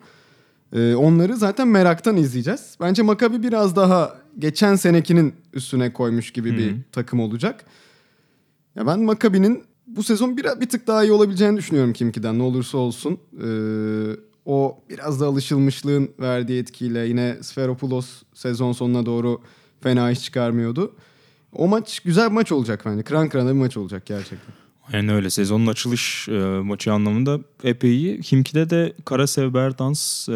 E, 0.72 0.94
onları 0.94 1.36
zaten 1.36 1.68
meraktan 1.68 2.16
izleyeceğiz. 2.16 2.76
Bence 2.80 3.02
Maccabi 3.02 3.42
biraz 3.42 3.76
daha 3.76 4.16
geçen 4.38 4.76
senekinin 4.76 5.34
üstüne 5.54 5.92
koymuş 5.92 6.30
gibi 6.30 6.56
bir 6.58 6.74
takım 6.92 7.20
olacak. 7.20 7.64
Ya 8.74 8.86
ben 8.86 9.00
Maccabi'nin 9.00 9.64
bu 9.86 10.02
sezon 10.02 10.36
bir, 10.36 10.46
bir 10.60 10.68
tık 10.68 10.86
daha 10.86 11.04
iyi 11.04 11.12
olabileceğini 11.12 11.56
düşünüyorum 11.56 11.92
Kimki'den 11.92 12.38
ne 12.38 12.42
olursa 12.42 12.78
olsun. 12.78 13.18
E, 13.42 13.48
o 14.46 14.78
biraz 14.90 15.20
da 15.20 15.26
alışılmışlığın 15.26 16.10
verdiği 16.20 16.60
etkiyle 16.60 17.06
yine 17.06 17.36
Sferopoulos 17.42 18.22
sezon 18.34 18.72
sonuna 18.72 19.06
doğru 19.06 19.40
fena 19.80 20.10
iş 20.10 20.22
çıkarmıyordu. 20.22 20.96
O 21.52 21.68
maç 21.68 22.00
güzel 22.00 22.28
bir 22.28 22.34
maç 22.34 22.52
olacak 22.52 22.82
bence. 22.86 23.02
Kıran 23.02 23.28
kırana 23.28 23.48
bir 23.48 23.58
maç 23.58 23.76
olacak 23.76 24.06
gerçekten. 24.06 24.54
Aynen 24.92 25.14
öyle. 25.14 25.30
Sezonun 25.30 25.66
açılış 25.66 26.28
e, 26.28 26.32
maçı 26.62 26.92
anlamında 26.92 27.40
epey 27.64 27.96
iyi. 27.96 28.20
Kimki'de 28.20 28.70
de 28.70 28.92
Karasev 29.04 29.54
Bertans 29.54 30.28
e, 30.28 30.32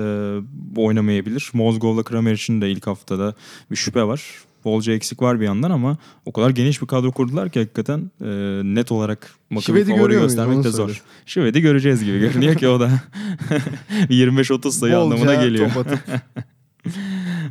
oynamayabilir. 0.76 1.50
Mozgov'la 1.52 2.02
Kramer 2.02 2.32
için 2.32 2.60
de 2.60 2.70
ilk 2.70 2.86
haftada 2.86 3.34
bir 3.70 3.76
şüphe 3.76 4.04
var. 4.04 4.44
Bolca 4.64 4.92
eksik 4.92 5.22
var 5.22 5.40
bir 5.40 5.44
yandan 5.44 5.70
ama 5.70 5.96
o 6.26 6.32
kadar 6.32 6.50
geniş 6.50 6.82
bir 6.82 6.86
kadro 6.86 7.12
kurdular 7.12 7.50
ki 7.50 7.58
hakikaten 7.60 8.10
e, 8.20 8.26
net 8.64 8.92
olarak 8.92 9.34
Şived'i 9.60 9.90
favori 9.90 10.12
göstermek 10.12 10.58
de 10.58 10.62
söyle. 10.62 10.76
zor. 10.76 11.02
Şived'i 11.26 11.60
göreceğiz 11.60 12.04
gibi 12.04 12.18
görünüyor 12.18 12.54
ki 12.54 12.68
o 12.68 12.80
da 12.80 12.90
25-30 14.10 14.70
sayı 14.70 14.92
Bolca 14.92 15.02
anlamına 15.04 15.34
geliyor. 15.34 15.70
top 15.74 15.86
atıp 15.86 15.98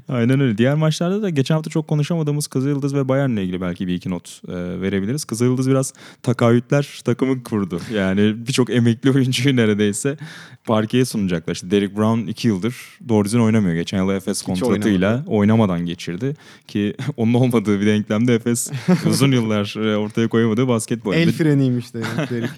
Aynen 0.10 0.40
öyle. 0.40 0.58
Diğer 0.58 0.76
maçlarda 0.76 1.22
da 1.22 1.30
geçen 1.30 1.56
hafta 1.56 1.70
çok 1.70 1.88
konuşamadığımız 1.88 2.48
Kızılyıldız 2.48 2.96
ve 2.96 3.08
Bayern'le 3.10 3.38
ilgili 3.38 3.62
belki 3.62 3.88
bir 3.88 3.94
iki 3.94 4.10
not 4.10 4.42
e, 4.48 4.54
verebiliriz. 4.82 5.26
Kızılyıldız 5.26 5.70
biraz 5.70 5.94
takahütler 6.24 7.02
takımı 7.06 7.44
kurdu. 7.44 7.80
Yani 7.94 8.48
birçok 8.48 8.70
emekli 8.70 9.12
oyuncuyu 9.12 9.56
neredeyse 9.56 10.18
parkeye 10.66 11.06
sunacaklar. 11.06 11.54
İşte 11.54 11.72
Derek 11.72 11.98
Brown 11.98 12.28
iki 12.28 12.48
yıldır 12.48 12.76
doğru 13.10 13.26
düzgün 13.26 13.40
oynamıyor. 13.40 13.76
Geçen 13.76 13.98
yıl 13.98 14.10
Efes 14.10 14.42
kontratıyla 14.42 15.10
oynamadı. 15.10 15.30
oynamadan 15.30 15.86
geçirdi. 15.86 16.36
Ki 16.68 16.96
onun 17.18 17.34
olmadığı 17.34 17.82
bir 17.82 17.86
denklemde 17.86 18.36
Efes 18.36 18.72
uzun 19.06 19.32
yıllar 19.32 19.86
e, 19.86 19.98
ortaya 19.98 20.28
koyamadığı 20.28 20.68
basketbol. 20.68 21.14
el 21.14 21.32
freniymiş 21.32 21.94
de 21.94 22.02
Derik. 22.30 22.50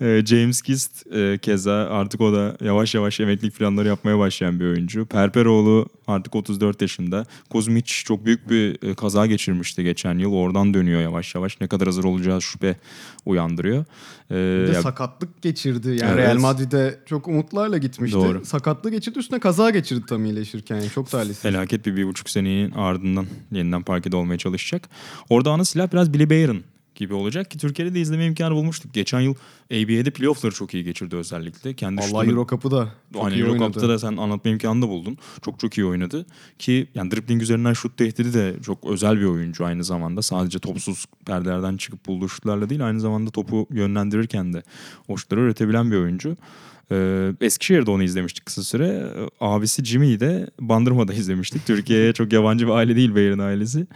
Ee, 0.00 0.22
James 0.26 0.62
Gist 0.62 1.06
e, 1.16 1.38
keza 1.38 1.72
artık 1.72 2.20
o 2.20 2.32
da 2.32 2.56
yavaş 2.64 2.94
yavaş 2.94 3.20
emeklilik 3.20 3.54
planları 3.54 3.88
yapmaya 3.88 4.18
başlayan 4.18 4.60
bir 4.60 4.64
oyuncu. 4.64 5.06
Perperoğlu 5.06 5.86
artık 6.06 6.34
34 6.40 6.82
yaşında. 6.82 7.26
Kuzmic 7.50 7.84
çok 8.04 8.24
büyük 8.24 8.50
bir 8.50 8.88
e, 8.88 8.94
kaza 8.94 9.26
geçirmişti 9.26 9.84
geçen 9.84 10.18
yıl. 10.18 10.32
Oradan 10.32 10.74
dönüyor 10.74 11.00
yavaş 11.00 11.34
yavaş. 11.34 11.60
Ne 11.60 11.66
kadar 11.68 11.86
hazır 11.86 12.04
olacağı 12.04 12.42
şüphe 12.42 12.76
uyandırıyor. 13.26 13.84
Ee, 14.30 14.34
Bir 14.34 14.68
de 14.68 14.72
ya- 14.72 14.82
sakatlık 14.82 15.42
geçirdi. 15.42 15.88
Yani 15.88 16.12
Evet. 16.14 16.16
Real 16.28 16.38
Madrid'e 16.38 16.98
çok 17.06 17.28
umutlarla 17.28 17.78
gitmişti. 17.78 18.16
Doğru. 18.18 18.44
Sakatlık 18.44 18.92
geçirdi 18.92 19.18
üstüne 19.18 19.38
kaza 19.40 19.70
geçirdi 19.70 20.04
tam 20.08 20.24
iyileşirken. 20.24 20.76
Yani 20.76 20.90
çok 20.90 21.10
talihsiz. 21.10 21.42
Felaket 21.42 21.86
bir 21.86 21.96
bir 21.96 22.04
buçuk 22.06 22.30
senenin 22.30 22.70
ardından 22.70 23.26
yeniden 23.52 23.82
parkede 23.82 24.16
olmaya 24.16 24.38
çalışacak. 24.38 24.88
Orada 25.30 25.50
ana 25.50 25.64
silah 25.64 25.92
biraz 25.92 26.12
Billy 26.14 26.30
Bayron 26.30 26.60
gibi 27.00 27.14
olacak 27.14 27.50
ki 27.50 27.58
Türkiye'de 27.58 27.94
de 27.94 28.00
izleme 28.00 28.26
imkanı 28.26 28.54
bulmuştuk. 28.54 28.94
Geçen 28.94 29.20
yıl 29.20 29.34
ABA'de 29.70 30.10
playoff'ları 30.10 30.54
çok 30.54 30.74
iyi 30.74 30.84
geçirdi 30.84 31.16
özellikle. 31.16 31.74
Kendi 31.74 32.02
Allah 32.02 32.24
Euro 32.24 32.46
Cup'ı 32.46 32.70
da 32.70 32.88
çok 33.12 33.24
Aynen 33.24 33.36
iyi 33.36 33.40
Euro 33.40 33.52
oynadı. 33.52 33.72
Cup'ta 33.72 33.88
da 33.88 33.98
sen 33.98 34.16
anlatma 34.16 34.50
imkanı 34.50 34.82
da 34.82 34.88
buldun. 34.88 35.18
Çok 35.42 35.60
çok 35.60 35.78
iyi 35.78 35.84
oynadı. 35.84 36.26
Ki 36.58 36.88
yani 36.94 37.10
dribbling 37.10 37.42
üzerinden 37.42 37.72
şut 37.72 37.96
tehdidi 37.96 38.34
de 38.34 38.54
çok 38.62 38.84
özel 38.84 39.20
bir 39.20 39.24
oyuncu 39.24 39.64
aynı 39.64 39.84
zamanda. 39.84 40.22
Sadece 40.22 40.58
topsuz 40.58 41.06
perdelerden 41.26 41.76
çıkıp 41.76 42.06
bulduğu 42.06 42.28
şutlarla 42.28 42.70
değil 42.70 42.86
aynı 42.86 43.00
zamanda 43.00 43.30
topu 43.30 43.66
yönlendirirken 43.70 44.52
de 44.52 44.62
o 45.08 45.16
şutları 45.16 45.40
üretebilen 45.40 45.90
bir 45.90 45.96
oyuncu. 45.96 46.36
Ee, 46.92 47.32
Eskişehir'de 47.40 47.90
onu 47.90 48.02
izlemiştik 48.02 48.46
kısa 48.46 48.62
süre. 48.62 48.86
Ee, 48.86 49.28
Abisi 49.40 49.84
Jimmy'yi 49.84 50.20
de 50.20 50.50
Bandırma'da 50.60 51.12
izlemiştik. 51.20 51.66
Türkiye'ye 51.66 52.12
çok 52.12 52.32
yabancı 52.32 52.66
bir 52.66 52.72
aile 52.72 52.96
değil 52.96 53.14
Bayern 53.14 53.38
ailesi. 53.38 53.86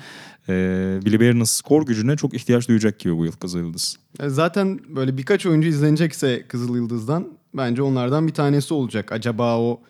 Ee, 0.48 1.00
Billy 1.04 1.20
Bayern'ın 1.20 1.44
skor 1.44 1.86
gücüne 1.86 2.16
çok 2.16 2.34
ihtiyaç 2.34 2.68
duyacak 2.68 2.98
gibi 2.98 3.16
bu 3.16 3.24
yıl 3.24 3.32
Kızılyıldız. 3.32 3.96
E, 4.20 4.28
Zaten 4.28 4.80
böyle 4.88 5.16
birkaç 5.16 5.46
oyuncu 5.46 5.68
izlenecekse 5.68 6.44
Kızıl 6.48 6.76
Yıldız'dan 6.76 7.28
bence 7.54 7.82
onlardan 7.82 8.26
bir 8.26 8.34
tanesi 8.34 8.74
olacak. 8.74 9.12
Acaba 9.12 9.58
o 9.58 9.80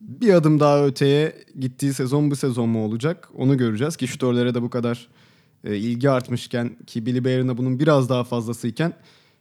bir 0.00 0.34
adım 0.34 0.60
daha 0.60 0.86
öteye 0.86 1.32
gittiği 1.60 1.94
sezon 1.94 2.30
bu 2.30 2.36
sezon 2.36 2.68
mu 2.68 2.84
olacak? 2.84 3.28
Onu 3.34 3.56
göreceğiz 3.58 3.96
ki 3.96 4.08
şutörlere 4.08 4.54
de 4.54 4.62
bu 4.62 4.70
kadar 4.70 5.08
e, 5.64 5.76
ilgi 5.76 6.10
artmışken 6.10 6.76
ki 6.86 7.06
Billy 7.06 7.24
Bayern'a 7.24 7.58
bunun 7.58 7.80
biraz 7.80 8.08
daha 8.08 8.24
fazlasıyken 8.24 8.92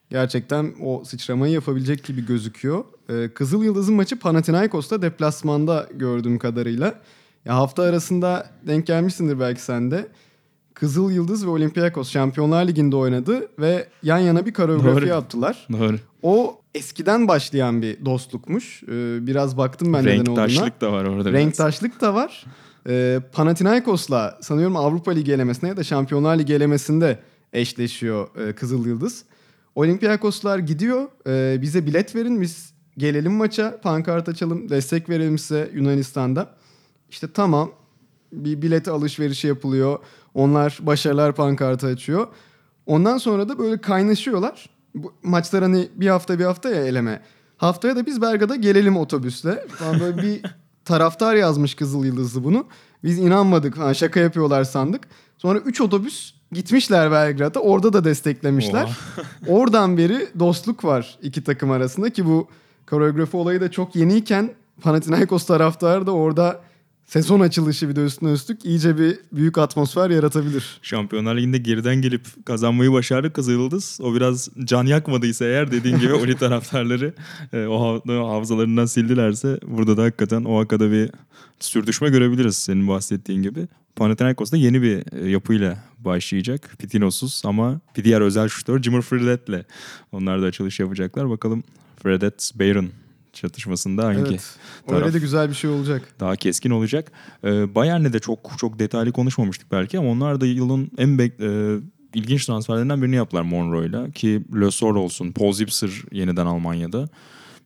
gerçekten 0.09 0.73
o 0.83 1.03
sıçramayı 1.05 1.53
yapabilecek 1.53 2.03
gibi 2.03 2.25
gözüküyor. 2.25 2.83
E, 3.09 3.29
Kızıl 3.33 3.63
Yıldız'ın 3.63 3.95
maçı 3.95 4.19
Panathinaikos'ta 4.19 5.01
deplasmanda 5.01 5.87
gördüğüm 5.93 6.39
kadarıyla. 6.39 7.01
Ya 7.45 7.55
hafta 7.55 7.83
arasında 7.83 8.49
denk 8.67 8.87
gelmişsindir 8.87 9.39
belki 9.39 9.61
sen 9.61 9.91
de. 9.91 10.07
Kızıl 10.75 11.11
Yıldız 11.11 11.45
ve 11.45 11.49
Olympiakos 11.49 12.09
Şampiyonlar 12.09 12.67
Ligi'nde 12.67 12.95
oynadı 12.95 13.47
ve 13.59 13.87
yan 14.03 14.17
yana 14.17 14.45
bir 14.45 14.53
koreografi 14.53 14.95
Doğru. 15.01 15.07
yaptılar. 15.07 15.67
Doğru. 15.71 15.95
O 16.23 16.61
eskiden 16.75 17.27
başlayan 17.27 17.81
bir 17.81 18.05
dostlukmuş. 18.05 18.83
Ee, 18.83 18.87
biraz 19.27 19.57
baktım 19.57 19.93
ben 19.93 20.05
neden 20.05 20.19
olduğuna. 20.25 20.47
Renktaşlık 20.47 20.81
da 20.81 20.91
var 20.91 21.05
orada. 21.05 21.29
biraz. 21.29 21.33
Renktaşlık 21.41 22.01
da 22.01 22.13
var. 22.13 22.45
Ee, 22.89 23.19
Panathinaikos'la 23.33 24.37
sanıyorum 24.41 24.75
Avrupa 24.77 25.11
Ligi 25.11 25.33
elemesinde 25.33 25.67
ya 25.67 25.77
da 25.77 25.83
Şampiyonlar 25.83 26.39
Ligi 26.39 26.53
elemesinde 26.53 27.19
eşleşiyor 27.53 28.27
e, 28.47 28.53
Kızıl 28.53 28.85
Yıldız. 28.85 29.23
Olympiakoslar 29.75 30.59
gidiyor. 30.59 31.07
e, 31.27 31.61
bize 31.61 31.85
bilet 31.85 32.15
verin 32.15 32.41
biz 32.41 32.73
gelelim 32.97 33.33
maça. 33.33 33.79
Pankart 33.81 34.29
açalım. 34.29 34.69
Destek 34.69 35.09
verelim 35.09 35.37
size 35.37 35.71
Yunanistan'da. 35.73 36.49
İşte 37.09 37.27
tamam. 37.33 37.71
Bir 38.31 38.61
bilet 38.61 38.87
alışverişi 38.87 39.47
yapılıyor. 39.47 39.99
Onlar 40.33 40.79
başarılar 40.81 41.35
pankartı 41.35 41.87
açıyor. 41.87 42.27
Ondan 42.85 43.17
sonra 43.17 43.49
da 43.49 43.59
böyle 43.59 43.81
kaynaşıyorlar. 43.81 44.69
Bu 44.95 45.13
maçlar 45.23 45.63
hani 45.63 45.89
bir 45.95 46.07
hafta 46.07 46.39
bir 46.39 46.45
hafta 46.45 46.69
ya 46.69 46.85
eleme. 46.85 47.21
Haftaya 47.57 47.95
da 47.95 48.05
biz 48.05 48.21
Berga'da 48.21 48.55
gelelim 48.55 48.97
otobüsle. 48.97 49.67
Falan 49.67 49.99
böyle 49.99 50.17
bir 50.17 50.41
taraftar 50.85 51.35
yazmış 51.35 51.75
Kızıl 51.75 52.05
Yıldızlı 52.05 52.43
bunu. 52.43 52.65
Biz 53.03 53.19
inanmadık 53.19 53.75
falan 53.75 53.93
şaka 53.93 54.19
yapıyorlar 54.19 54.63
sandık. 54.63 55.01
Sonra 55.37 55.59
3 55.59 55.81
otobüs 55.81 56.33
gitmişler 56.51 57.11
Belgrad'a. 57.11 57.59
Orada 57.59 57.93
da 57.93 58.03
desteklemişler. 58.03 58.97
Oradan 59.47 59.97
beri 59.97 60.27
dostluk 60.39 60.83
var 60.83 61.17
iki 61.21 61.43
takım 61.43 61.71
arasında 61.71 62.09
ki 62.09 62.25
bu 62.25 62.47
koreografi 62.89 63.37
olayı 63.37 63.61
da 63.61 63.71
çok 63.71 63.95
yeniyken 63.95 64.49
Panathinaikos 64.81 65.45
taraftarı 65.45 66.07
da 66.07 66.11
orada 66.11 66.61
sezon 67.05 67.39
açılışı 67.39 67.89
bir 67.89 67.95
de 67.95 68.05
üstüne 68.05 68.31
üstlük 68.31 68.65
iyice 68.65 68.97
bir 68.97 69.19
büyük 69.31 69.57
atmosfer 69.57 70.09
yaratabilir. 70.09 70.79
Şampiyonlar 70.81 71.35
Ligi'nde 71.35 71.57
geriden 71.57 71.95
gelip 71.95 72.45
kazanmayı 72.45 72.91
başardı 72.91 73.33
Kızılyıldız. 73.33 73.99
O 74.01 74.15
biraz 74.15 74.49
can 74.63 74.85
yakmadıysa 74.85 75.45
eğer 75.45 75.71
dediğin 75.71 75.99
gibi 75.99 76.13
Oli 76.13 76.35
taraftarları 76.37 77.13
e, 77.53 77.65
o 77.65 78.01
hafızalarından 78.35 78.85
sildilerse 78.85 79.59
burada 79.67 79.97
da 79.97 80.03
hakikaten 80.03 80.43
o 80.43 80.59
hakada 80.59 80.91
bir 80.91 81.11
sürdüşme 81.59 82.09
görebiliriz 82.09 82.55
senin 82.55 82.87
bahsettiğin 82.87 83.43
gibi. 83.43 83.67
Panathinaikos 83.95 84.51
da 84.51 84.57
yeni 84.57 84.81
bir 84.81 85.23
e, 85.23 85.29
yapıyla 85.29 85.83
başlayacak. 85.99 86.75
Pitinosuz 86.79 87.41
ama 87.45 87.79
bir 87.97 88.03
diğer 88.03 88.21
özel 88.21 88.49
şutör 88.49 88.81
Jimmer 88.81 89.01
Fredet'le 89.01 89.65
onlar 90.11 90.41
da 90.41 90.45
açılış 90.45 90.79
yapacaklar. 90.79 91.29
Bakalım 91.29 91.63
Fredet 92.03 92.51
Bayron 92.55 92.89
çatışmasında 93.35 94.05
hangi 94.05 94.19
Evet. 94.19 94.57
taraf? 94.87 95.01
Öyle 95.01 95.13
de 95.13 95.19
güzel 95.19 95.49
bir 95.49 95.53
şey 95.55 95.69
olacak. 95.69 96.01
daha 96.19 96.35
keskin 96.35 96.69
olacak. 96.71 97.11
Ee, 97.43 97.75
Bayern'le 97.75 98.13
de 98.13 98.19
çok 98.19 98.39
çok 98.57 98.79
detaylı 98.79 99.11
konuşmamıştık 99.11 99.71
belki 99.71 99.99
ama 99.99 100.09
onlar 100.09 100.41
da 100.41 100.45
yılın 100.45 100.91
en 100.97 101.09
bek- 101.09 101.77
e, 101.77 101.81
ilginç 102.13 102.45
transferlerinden 102.45 103.01
birini 103.01 103.15
yaptılar 103.15 103.41
Monroe'yla 103.41 104.11
ki 104.11 104.43
Le 104.61 104.71
Sor 104.71 104.95
olsun, 104.95 105.31
Paul 105.31 105.53
Zipser 105.53 105.91
yeniden 106.11 106.45
Almanya'da. 106.45 107.09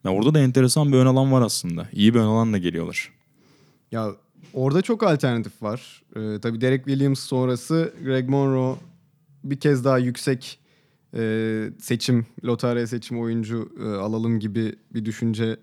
Ya 0.03 0.11
orada 0.11 0.33
da 0.33 0.39
enteresan 0.39 0.91
bir 0.93 0.97
ön 0.97 1.05
alan 1.05 1.31
var 1.31 1.41
aslında. 1.41 1.87
İyi 1.93 2.13
bir 2.13 2.19
ön 2.19 2.25
alanla 2.25 2.57
geliyorlar. 2.57 3.09
Ya 3.91 4.07
orada 4.53 4.81
çok 4.81 5.03
alternatif 5.03 5.61
var. 5.63 6.01
Ee, 6.15 6.39
tabii 6.41 6.61
Derek 6.61 6.85
Williams 6.85 7.19
sonrası 7.19 7.93
Greg 8.03 8.29
Monroe 8.29 8.75
bir 9.43 9.59
kez 9.59 9.85
daha 9.85 9.97
yüksek 9.97 10.59
e, 11.13 11.71
seçim, 11.79 12.25
lotarya 12.45 12.87
seçim 12.87 13.19
oyuncu 13.21 13.71
e, 13.79 13.83
alalım 13.83 14.39
gibi 14.39 14.75
bir 14.93 15.05
düşünce 15.05 15.57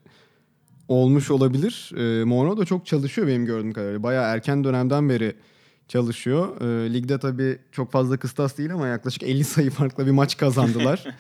olmuş 0.89 1.31
olabilir. 1.31 1.93
E, 1.97 2.25
Monroe 2.25 2.57
da 2.57 2.65
çok 2.65 2.87
çalışıyor 2.87 3.27
benim 3.27 3.47
gördüğüm 3.47 3.73
kadarıyla. 3.73 4.03
Bayağı 4.03 4.25
erken 4.35 4.65
dönemden 4.65 5.09
beri 5.09 5.35
çalışıyor. 5.89 6.61
E, 6.61 6.95
ligde 6.95 7.19
tabii 7.19 7.59
çok 7.73 7.93
fazla 7.93 8.17
kıstas 8.17 8.59
değil 8.59 8.75
ama 8.75 8.87
yaklaşık 8.87 9.23
50 9.23 9.45
sayı 9.45 9.71
farklı 9.71 10.07
bir 10.07 10.11
maç 10.11 10.37
kazandılar. 10.37 11.05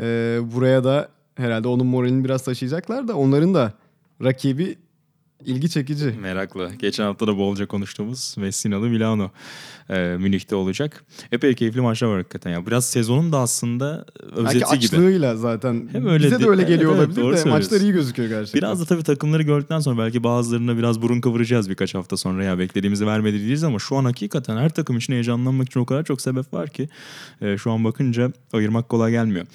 E, 0.00 0.38
buraya 0.54 0.84
da 0.84 1.08
herhalde 1.34 1.68
onun 1.68 1.86
moralini 1.86 2.24
biraz 2.24 2.44
taşıyacaklar 2.44 3.08
da 3.08 3.16
onların 3.16 3.54
da 3.54 3.72
rakibi 4.24 4.78
ilgi 5.46 5.70
çekici. 5.70 6.14
Meraklı. 6.20 6.70
Geçen 6.78 7.04
hafta 7.04 7.26
da 7.26 7.36
bolca 7.38 7.66
konuştuğumuz 7.66 8.34
Messinalı 8.38 8.88
Milano 8.88 9.30
e, 9.90 10.16
Münih'te 10.18 10.56
olacak. 10.56 11.04
Epey 11.32 11.54
keyifli 11.54 11.80
maçlar 11.80 12.08
var 12.08 12.16
hakikaten. 12.16 12.50
Ya. 12.50 12.66
Biraz 12.66 12.86
sezonun 12.86 13.32
da 13.32 13.38
aslında 13.38 14.06
özeti 14.32 14.60
Belki 14.60 14.78
gibi. 14.78 14.96
açlığıyla 14.96 15.36
zaten. 15.36 15.88
Hem 15.92 16.06
öyle 16.06 16.26
Bize 16.26 16.40
de 16.40 16.48
öyle 16.48 16.62
evet, 16.62 16.68
geliyor 16.68 16.90
evet, 16.90 17.00
olabilir 17.00 17.22
doğru 17.22 17.36
de 17.36 17.44
maçlar 17.44 17.80
iyi 17.80 17.92
gözüküyor 17.92 18.28
gerçekten. 18.28 18.58
Biraz 18.58 18.80
da 18.80 18.84
tabii 18.84 19.02
takımları 19.02 19.42
gördükten 19.42 19.80
sonra 19.80 19.98
belki 19.98 20.24
bazılarına 20.24 20.78
biraz 20.78 21.02
burun 21.02 21.20
kıvıracağız 21.20 21.70
birkaç 21.70 21.94
hafta 21.94 22.16
sonra 22.16 22.44
ya 22.44 22.58
beklediğimizi 22.58 23.06
vermedi 23.06 23.36
diyeceğiz 23.36 23.64
ama 23.64 23.78
şu 23.78 23.96
an 23.96 24.04
hakikaten 24.04 24.56
her 24.56 24.68
takım 24.68 24.96
için 24.96 25.12
heyecanlanmak 25.12 25.66
için 25.66 25.80
o 25.80 25.86
kadar 25.86 26.04
çok 26.04 26.20
sebep 26.20 26.52
var 26.52 26.68
ki 26.68 26.88
e, 27.40 27.58
şu 27.58 27.72
an 27.72 27.84
bakınca 27.84 28.32
ayırmak 28.52 28.88
kolay 28.88 29.10
gelmiyor. 29.10 29.46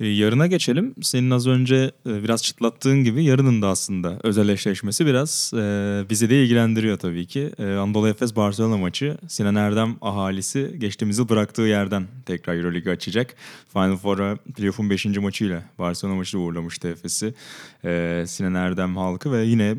E, 0.00 0.06
yarına 0.06 0.46
geçelim. 0.46 0.94
Senin 1.02 1.30
az 1.30 1.46
önce 1.46 1.90
e, 2.06 2.22
biraz 2.22 2.42
çıtlattığın 2.42 3.04
gibi 3.04 3.24
yarının 3.24 3.62
da 3.62 3.68
aslında 3.68 4.18
özel 4.22 4.48
eşleşmesi 4.48 5.06
biraz 5.06 5.52
e, 5.54 5.58
bizi 6.10 6.30
de 6.30 6.42
ilgilendiriyor 6.42 6.98
tabii 6.98 7.26
ki. 7.26 7.50
E, 7.58 7.64
Anadolu 7.64 8.08
Efes 8.08 8.36
Barcelona 8.36 8.76
maçı 8.76 9.18
Sinan 9.28 9.54
Erdem 9.54 9.96
ahalisi 10.00 10.74
geçtiğimiz 10.78 11.18
yıl 11.18 11.28
bıraktığı 11.28 11.62
yerden 11.62 12.06
tekrar 12.26 12.54
Euroleague 12.54 12.92
açacak. 12.92 13.34
Final 13.72 13.96
Four'a 13.96 14.36
playoff'un 14.36 14.90
5. 14.90 15.06
maçıyla 15.06 15.62
Barcelona 15.78 16.16
maçı 16.16 16.38
uğurlamıştı 16.38 16.88
Efes'i. 16.88 17.34
Sinan 18.26 18.54
Erdem 18.54 18.96
halkı 18.96 19.32
ve 19.32 19.44
yine 19.44 19.76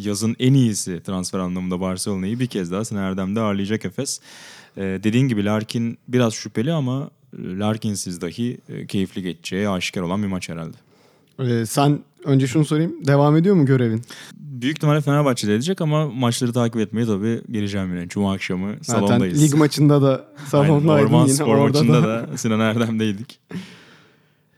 yazın 0.00 0.36
en 0.38 0.54
iyisi 0.54 1.02
transfer 1.02 1.38
anlamında 1.38 1.80
Barcelona'yı 1.80 2.40
bir 2.40 2.46
kez 2.46 2.72
daha 2.72 2.84
Sinan 2.84 3.02
Erdem'de 3.02 3.40
ağırlayacak 3.40 3.84
Efes. 3.84 4.20
E, 4.76 4.82
dediğin 4.82 5.28
gibi 5.28 5.44
Larkin 5.44 5.98
biraz 6.08 6.34
şüpheli 6.34 6.72
ama 6.72 7.10
Larkinsiz 7.38 8.20
dahi 8.20 8.58
e, 8.68 8.86
keyifli 8.86 9.22
geçeceği 9.22 9.68
aşikar 9.68 10.02
olan 10.02 10.22
bir 10.22 10.28
maç 10.28 10.48
herhalde. 10.48 10.76
Ee, 11.40 11.66
sen 11.66 11.98
önce 12.24 12.46
şunu 12.46 12.64
sorayım. 12.64 12.92
Devam 13.06 13.36
ediyor 13.36 13.54
mu 13.54 13.66
görevin? 13.66 14.02
Büyük 14.36 14.76
ihtimalle 14.76 15.00
Fenerbahçe'de 15.00 15.54
edecek 15.54 15.80
ama 15.80 16.08
maçları 16.10 16.52
takip 16.52 16.80
etmeye 16.80 17.06
tabii 17.06 17.42
geleceğim 17.50 17.94
yine. 17.96 18.08
Cuma 18.08 18.32
akşamı 18.32 18.74
Zaten 18.82 19.06
salondayız. 19.06 19.42
lig 19.42 19.54
maçında 19.54 20.02
da 20.02 20.24
Aynen, 20.36 20.48
salondaydın 20.48 21.06
Orman 21.06 21.22
yine. 21.24 21.34
Spor 21.34 21.56
maçında 21.68 22.02
da. 22.02 22.28
da 22.32 22.36
Sinan 22.36 22.60
Erdem'deydik. 22.60 23.40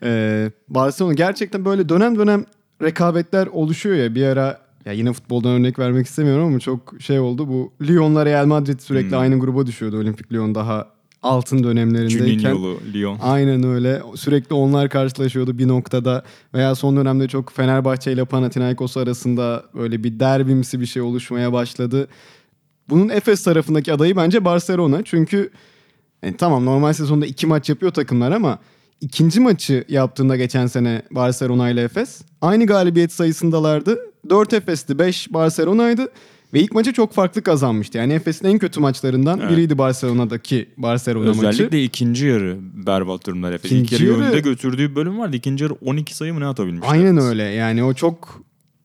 Ee, 0.02 0.50
Barcelona 0.68 1.12
gerçekten 1.14 1.64
böyle 1.64 1.88
dönem 1.88 2.18
dönem 2.18 2.44
rekabetler 2.82 3.46
oluşuyor 3.46 3.96
ya. 3.96 4.14
Bir 4.14 4.24
ara 4.26 4.60
ya 4.84 4.92
yine 4.92 5.12
futboldan 5.12 5.50
örnek 5.52 5.78
vermek 5.78 6.06
istemiyorum 6.06 6.44
ama 6.46 6.58
çok 6.60 6.94
şey 7.00 7.18
oldu. 7.20 7.48
Bu 7.48 7.72
Lyon'la 7.88 8.26
Real 8.26 8.46
Madrid 8.46 8.80
sürekli 8.80 9.10
Hmm. 9.10 9.18
aynı 9.18 9.38
gruba 9.38 9.66
düşüyordu. 9.66 9.98
Olimpik 9.98 10.32
Lyon 10.32 10.54
daha 10.54 10.88
altın 11.22 11.64
dönemlerindeyken. 11.64 12.50
Juninho'lu 12.50 12.78
Lyon. 12.94 13.18
Aynen 13.22 13.62
öyle. 13.62 14.02
Sürekli 14.14 14.54
onlar 14.54 14.88
karşılaşıyordu 14.88 15.58
bir 15.58 15.68
noktada. 15.68 16.24
Veya 16.54 16.74
son 16.74 16.96
dönemde 16.96 17.28
çok 17.28 17.52
Fenerbahçe 17.52 18.12
ile 18.12 18.24
Panathinaikos 18.24 18.96
arasında 18.96 19.64
böyle 19.74 20.04
bir 20.04 20.20
derbimsi 20.20 20.80
bir 20.80 20.86
şey 20.86 21.02
oluşmaya 21.02 21.52
başladı. 21.52 22.08
Bunun 22.88 23.08
Efes 23.08 23.42
tarafındaki 23.42 23.92
adayı 23.92 24.16
bence 24.16 24.44
Barcelona. 24.44 25.02
Çünkü 25.04 25.50
yani 26.22 26.36
tamam 26.36 26.64
normal 26.64 26.92
sezonda 26.92 27.26
iki 27.26 27.46
maç 27.46 27.68
yapıyor 27.68 27.92
takımlar 27.92 28.32
ama 28.32 28.58
ikinci 29.00 29.40
maçı 29.40 29.84
yaptığında 29.88 30.36
geçen 30.36 30.66
sene 30.66 31.02
Barcelona 31.10 31.70
ile 31.70 31.82
Efes 31.82 32.22
aynı 32.40 32.66
galibiyet 32.66 33.12
sayısındalardı. 33.12 33.98
4 34.30 34.52
Efes'ti, 34.52 34.98
5 34.98 35.32
Barcelona'ydı. 35.32 36.08
Ve 36.56 36.60
ilk 36.60 36.72
maçı 36.72 36.92
çok 36.92 37.12
farklı 37.12 37.42
kazanmıştı. 37.42 37.98
Yani 37.98 38.12
Efes'in 38.12 38.46
en 38.48 38.58
kötü 38.58 38.80
maçlarından 38.80 39.40
Evet. 39.40 39.50
biriydi 39.50 39.78
Barcelona'daki 39.78 40.68
Barcelona 40.76 41.28
maçı. 41.34 41.48
Özellikle 41.48 41.84
ikinci 41.84 42.26
yarı 42.26 42.58
berbat 42.86 43.26
durumlar 43.26 43.52
Efes. 43.52 43.72
İlk 43.72 43.86
İkinci 43.86 44.04
yarı 44.04 44.18
yarı- 44.22 44.30
önde 44.30 44.40
götürdüğü 44.40 44.94
bölüm 44.94 45.18
vardı. 45.18 45.36
İkinci 45.36 45.64
yarı 45.64 45.74
12 45.74 46.16
sayı 46.16 46.34
mı 46.34 46.40
ne 46.40 46.46
atabilmişti? 46.46 46.88
Aynen 46.90 47.18
öyle. 47.18 47.42
Yani 47.42 47.84
o 47.84 47.94
çok 47.94 48.40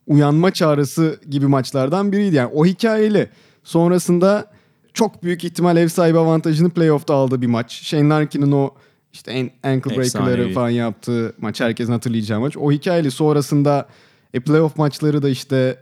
uyanma 0.08 0.52
çağrısı 0.52 1.20
gibi 1.30 1.48
maçlardan 1.48 2.12
biriydi. 2.12 2.36
Yani 2.36 2.52
o 2.54 2.66
hikayeyle 2.66 3.30
sonrasında 3.64 4.52
çok 4.94 5.24
büyük 5.24 5.44
ihtimal 5.44 5.78
ev 5.78 5.88
sahibi 5.88 6.18
avantajını 6.18 6.70
playoff'ta 6.70 7.14
aldığı 7.14 7.42
bir 7.42 7.48
maç. 7.48 7.72
Shane 7.84 8.10
Larkin'in 8.10 8.52
o 8.52 8.70
işte 9.14 9.32
en 9.32 9.50
ankle 9.64 9.98
breaker'ları 9.98 10.54
falan 10.54 10.70
yaptığı 10.70 11.34
maç. 11.42 11.62
Herkesin 11.62 11.92
hatırlayacağı 11.92 12.40
maç. 12.40 12.58
O 12.58 12.72
hikayeyle 12.72 13.10
sonrasında 13.12 13.88
e, 14.34 14.40
playoff 14.40 14.78
maçları 14.78 15.24
da 15.24 15.30
işte 15.30 15.78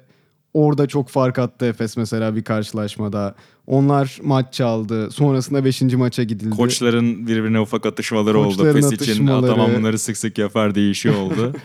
orada 0.54 0.88
çok 0.88 1.10
fark 1.10 1.40
attı 1.40 1.66
Efes 1.66 1.98
mesela 1.98 2.36
bir 2.36 2.44
karşılaşmada. 2.44 3.36
Onlar 3.68 4.20
maç 4.24 4.54
çaldı. 4.54 5.12
Sonrasında 5.12 5.66
5. 5.66 5.82
maça 5.82 6.24
gidildi. 6.24 6.56
Koçların 6.56 7.28
birbirine 7.28 7.60
ufak 7.60 7.86
atışmaları 7.86 8.40
oldu. 8.40 8.48
Koçların 8.50 8.74
Pes 8.74 8.86
için 8.86 8.96
atışmaları. 8.96 9.52
tamam 9.52 9.72
bunları 9.78 10.00
sık 10.00 10.18
sık 10.18 10.38
yapar 10.38 10.76
değişiyor 10.76 11.16
oldu. 11.16 11.54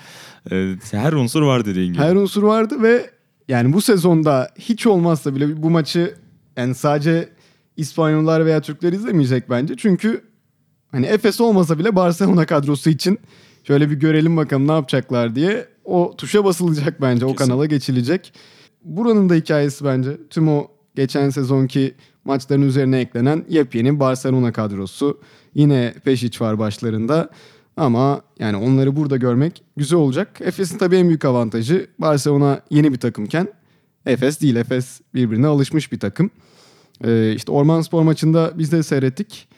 Ee, 0.53 0.75
her 0.91 1.13
unsur 1.13 1.43
var 1.43 1.65
dediğin 1.65 1.93
gibi. 1.93 2.03
Her 2.03 2.15
unsur 2.15 2.43
vardı 2.43 2.83
ve 2.83 3.11
yani 3.49 3.73
bu 3.73 3.81
sezonda 3.81 4.49
hiç 4.59 4.87
olmazsa 4.87 5.35
bile 5.35 5.63
bu 5.63 5.71
maçı 5.71 6.15
yani 6.57 6.75
sadece 6.75 7.29
İspanyollar 7.77 8.47
veya 8.47 8.61
Türkler 8.61 8.93
izlemeyecek 8.93 9.51
bence. 9.51 9.75
Çünkü 9.77 10.25
hani 10.93 11.07
Efes 11.07 11.41
olmasa 11.41 11.79
bile 11.79 11.97
Barcelona 11.97 12.47
kadrosu 12.47 12.91
için 12.91 13.19
şöyle 13.67 13.91
bir 13.91 13.95
görelim 13.95 14.37
bakalım 14.37 14.69
ne 14.69 14.73
yapacaklar 14.73 15.35
diye 15.35 15.69
o 15.85 16.15
tuşa 16.19 16.45
basılacak 16.45 17.01
bence. 17.01 17.25
O 17.25 17.33
Kesin. 17.33 17.45
kanala 17.51 17.67
geçilecek. 17.67 18.33
Buranın 18.85 19.29
da 19.29 19.35
hikayesi 19.35 19.85
bence 19.85 20.17
tüm 20.31 20.49
o 20.49 20.69
geçen 20.95 21.31
sezonki 21.31 21.95
maçların 22.25 22.63
üzerine 22.63 22.99
eklenen 22.99 23.45
yepyeni 23.49 24.01
Barcelona 24.01 24.53
kadrosu. 24.53 25.21
Yine 25.55 25.95
Pešić 26.07 26.41
var 26.41 26.59
başlarında. 26.59 27.31
Ama 27.77 28.23
yani 28.39 28.57
onları 28.57 28.97
burada 28.97 29.17
görmek 29.17 29.63
güzel 29.77 29.99
olacak. 29.99 30.41
Efes'in 30.41 30.79
tabii 30.79 30.97
en 30.97 31.09
büyük 31.09 31.25
avantajı 31.25 31.87
Barcelona 31.99 32.61
yeni 32.71 32.93
bir 32.93 32.99
takımken 32.99 33.49
Efes 34.07 34.41
değil. 34.41 34.57
Efes 34.57 35.01
birbirine 35.15 35.47
alışmış 35.47 35.93
bir 35.93 36.01
takım. 36.01 36.31
Ee, 37.05 37.33
işte 37.37 37.53
Orman 37.53 37.81
Spor 37.81 38.03
maçında 38.03 38.53
biz 38.59 38.73
de 38.73 38.83
seyrettik. 38.83 39.49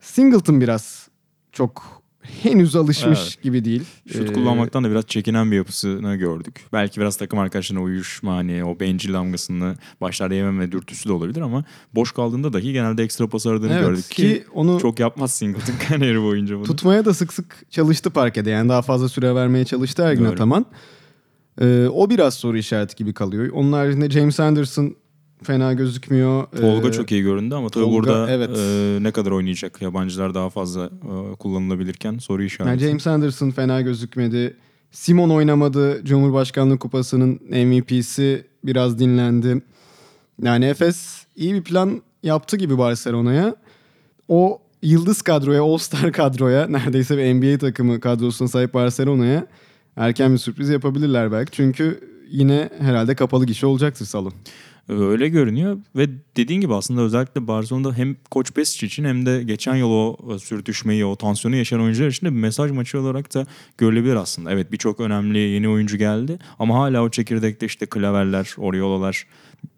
Singleton 0.00 0.60
biraz 0.60 1.08
çok 1.52 2.01
henüz 2.42 2.76
alışmış 2.76 3.18
Evet. 3.22 3.42
gibi 3.42 3.64
değil. 3.64 3.82
Şut 4.12 4.30
Ee, 4.30 4.32
kullanmaktan 4.32 4.84
da 4.84 4.90
biraz 4.90 5.06
çekinen 5.06 5.50
bir 5.50 5.56
yapısını 5.56 6.16
gördük. 6.16 6.60
Belki 6.72 7.00
biraz 7.00 7.16
takım 7.16 7.38
arkadaşlarına 7.38 7.82
uyuşma 7.84 8.36
hani 8.36 8.64
o 8.64 8.80
bencil 8.80 9.12
damgasını 9.12 9.76
başlarda 10.00 10.34
yememe 10.34 10.72
dürtüsü 10.72 11.08
de 11.08 11.12
olabilir 11.12 11.40
ama 11.40 11.64
boş 11.94 12.12
kaldığında 12.12 12.52
dahi 12.52 12.72
genelde 12.72 13.02
ekstra 13.02 13.26
pas 13.26 13.46
aradığını 13.46 13.72
Evet, 13.72 13.86
gördük 13.88 14.04
ki, 14.10 14.14
ki 14.22 14.44
onu 14.54 14.78
çok 14.80 15.00
yapmaz 15.00 15.32
Singleton 15.34 15.74
kariyeri 15.88 16.22
boyunca 16.22 16.56
bunu. 16.56 16.64
tutmaya 16.64 17.04
da 17.04 17.14
sık 17.14 17.32
sık 17.32 17.70
çalıştı 17.70 18.10
parkede. 18.10 18.50
Yani 18.50 18.68
daha 18.68 18.82
fazla 18.82 19.08
süre 19.08 19.34
vermeye 19.34 19.64
çalıştı 19.64 20.02
Ergin 20.02 20.24
Doğru. 20.24 20.32
Ataman. 20.32 20.66
Ee, 21.60 21.86
o 21.92 22.10
biraz 22.10 22.34
soru 22.34 22.58
işareti 22.58 22.96
gibi 22.96 23.14
kalıyor. 23.14 23.48
Onun 23.52 23.72
haricinde 23.72 24.10
James 24.10 24.40
Anderson 24.40 24.96
fena 25.42 25.72
gözükmüyor. 25.72 26.46
Tolga 26.60 26.88
Ee, 26.88 26.92
çok 26.92 27.12
iyi 27.12 27.22
göründü 27.22 27.54
ama 27.54 27.68
tabii 27.68 27.84
Tolga, 27.84 27.96
burada 27.96 28.30
evet. 28.30 28.50
e, 28.58 28.98
ne 29.02 29.10
kadar 29.10 29.30
oynayacak 29.30 29.82
yabancılar 29.82 30.34
daha 30.34 30.50
fazla 30.50 30.84
e, 30.84 31.36
kullanılabilirken 31.36 32.18
soru 32.18 32.42
Yani 32.42 32.46
işareti. 32.46 32.84
James 32.84 33.06
Anderson 33.06 33.50
fena 33.50 33.80
gözükmedi. 33.80 34.56
Simon 34.90 35.30
oynamadı. 35.30 36.04
Cumhurbaşkanlığı 36.04 36.78
Kupası'nın 36.78 37.40
MVP'si 37.50 38.46
biraz 38.64 38.98
dinlendi. 38.98 39.62
Yani 40.42 40.64
Efes 40.64 41.26
iyi 41.36 41.54
bir 41.54 41.62
plan 41.62 42.02
yaptı 42.22 42.56
gibi 42.56 42.78
Barcelona'ya. 42.78 43.56
O 44.28 44.62
yıldız 44.82 45.22
kadroya, 45.22 45.62
All-Star 45.62 46.12
kadroya, 46.12 46.66
neredeyse 46.66 47.18
bir 47.18 47.34
NBA 47.34 47.58
takımı 47.58 48.00
kadrosuna 48.00 48.48
sahip 48.48 48.74
Barcelona'ya 48.74 49.46
erken 49.96 50.32
bir 50.32 50.38
sürpriz 50.38 50.68
yapabilirler 50.68 51.32
belki. 51.32 51.52
Çünkü 51.52 52.00
yine 52.30 52.68
herhalde 52.78 53.14
kapalı 53.14 53.46
gişe 53.46 53.66
olacaktır 53.66 54.06
salon. 54.06 54.32
Öyle 54.88 55.28
görünüyor 55.28 55.78
ve 55.96 56.08
dediğin 56.36 56.60
gibi 56.60 56.74
aslında 56.74 57.00
özellikle 57.00 57.46
Barcelona'da 57.46 57.94
hem 57.94 58.16
Koç 58.30 58.52
Pesic 58.52 58.86
için 58.86 59.04
hem 59.04 59.26
de 59.26 59.42
geçen 59.42 59.74
yıl 59.74 59.90
o 59.90 60.34
e, 60.34 60.38
sürtüşmeyi, 60.38 61.04
o 61.04 61.16
tansiyonu 61.16 61.56
yaşayan 61.56 61.80
oyuncular 61.80 62.08
için 62.08 62.26
de 62.26 62.30
bir 62.30 62.36
mesaj 62.36 62.70
maçı 62.70 63.00
olarak 63.00 63.34
da 63.34 63.46
görülebilir 63.78 64.16
aslında. 64.16 64.52
Evet 64.52 64.72
birçok 64.72 65.00
önemli 65.00 65.38
yeni 65.38 65.68
oyuncu 65.68 65.96
geldi 65.96 66.38
ama 66.58 66.78
hala 66.78 67.02
o 67.02 67.10
çekirdekte 67.10 67.66
işte 67.66 67.86
Klaverler, 67.86 68.54
Oriolalar 68.58 69.26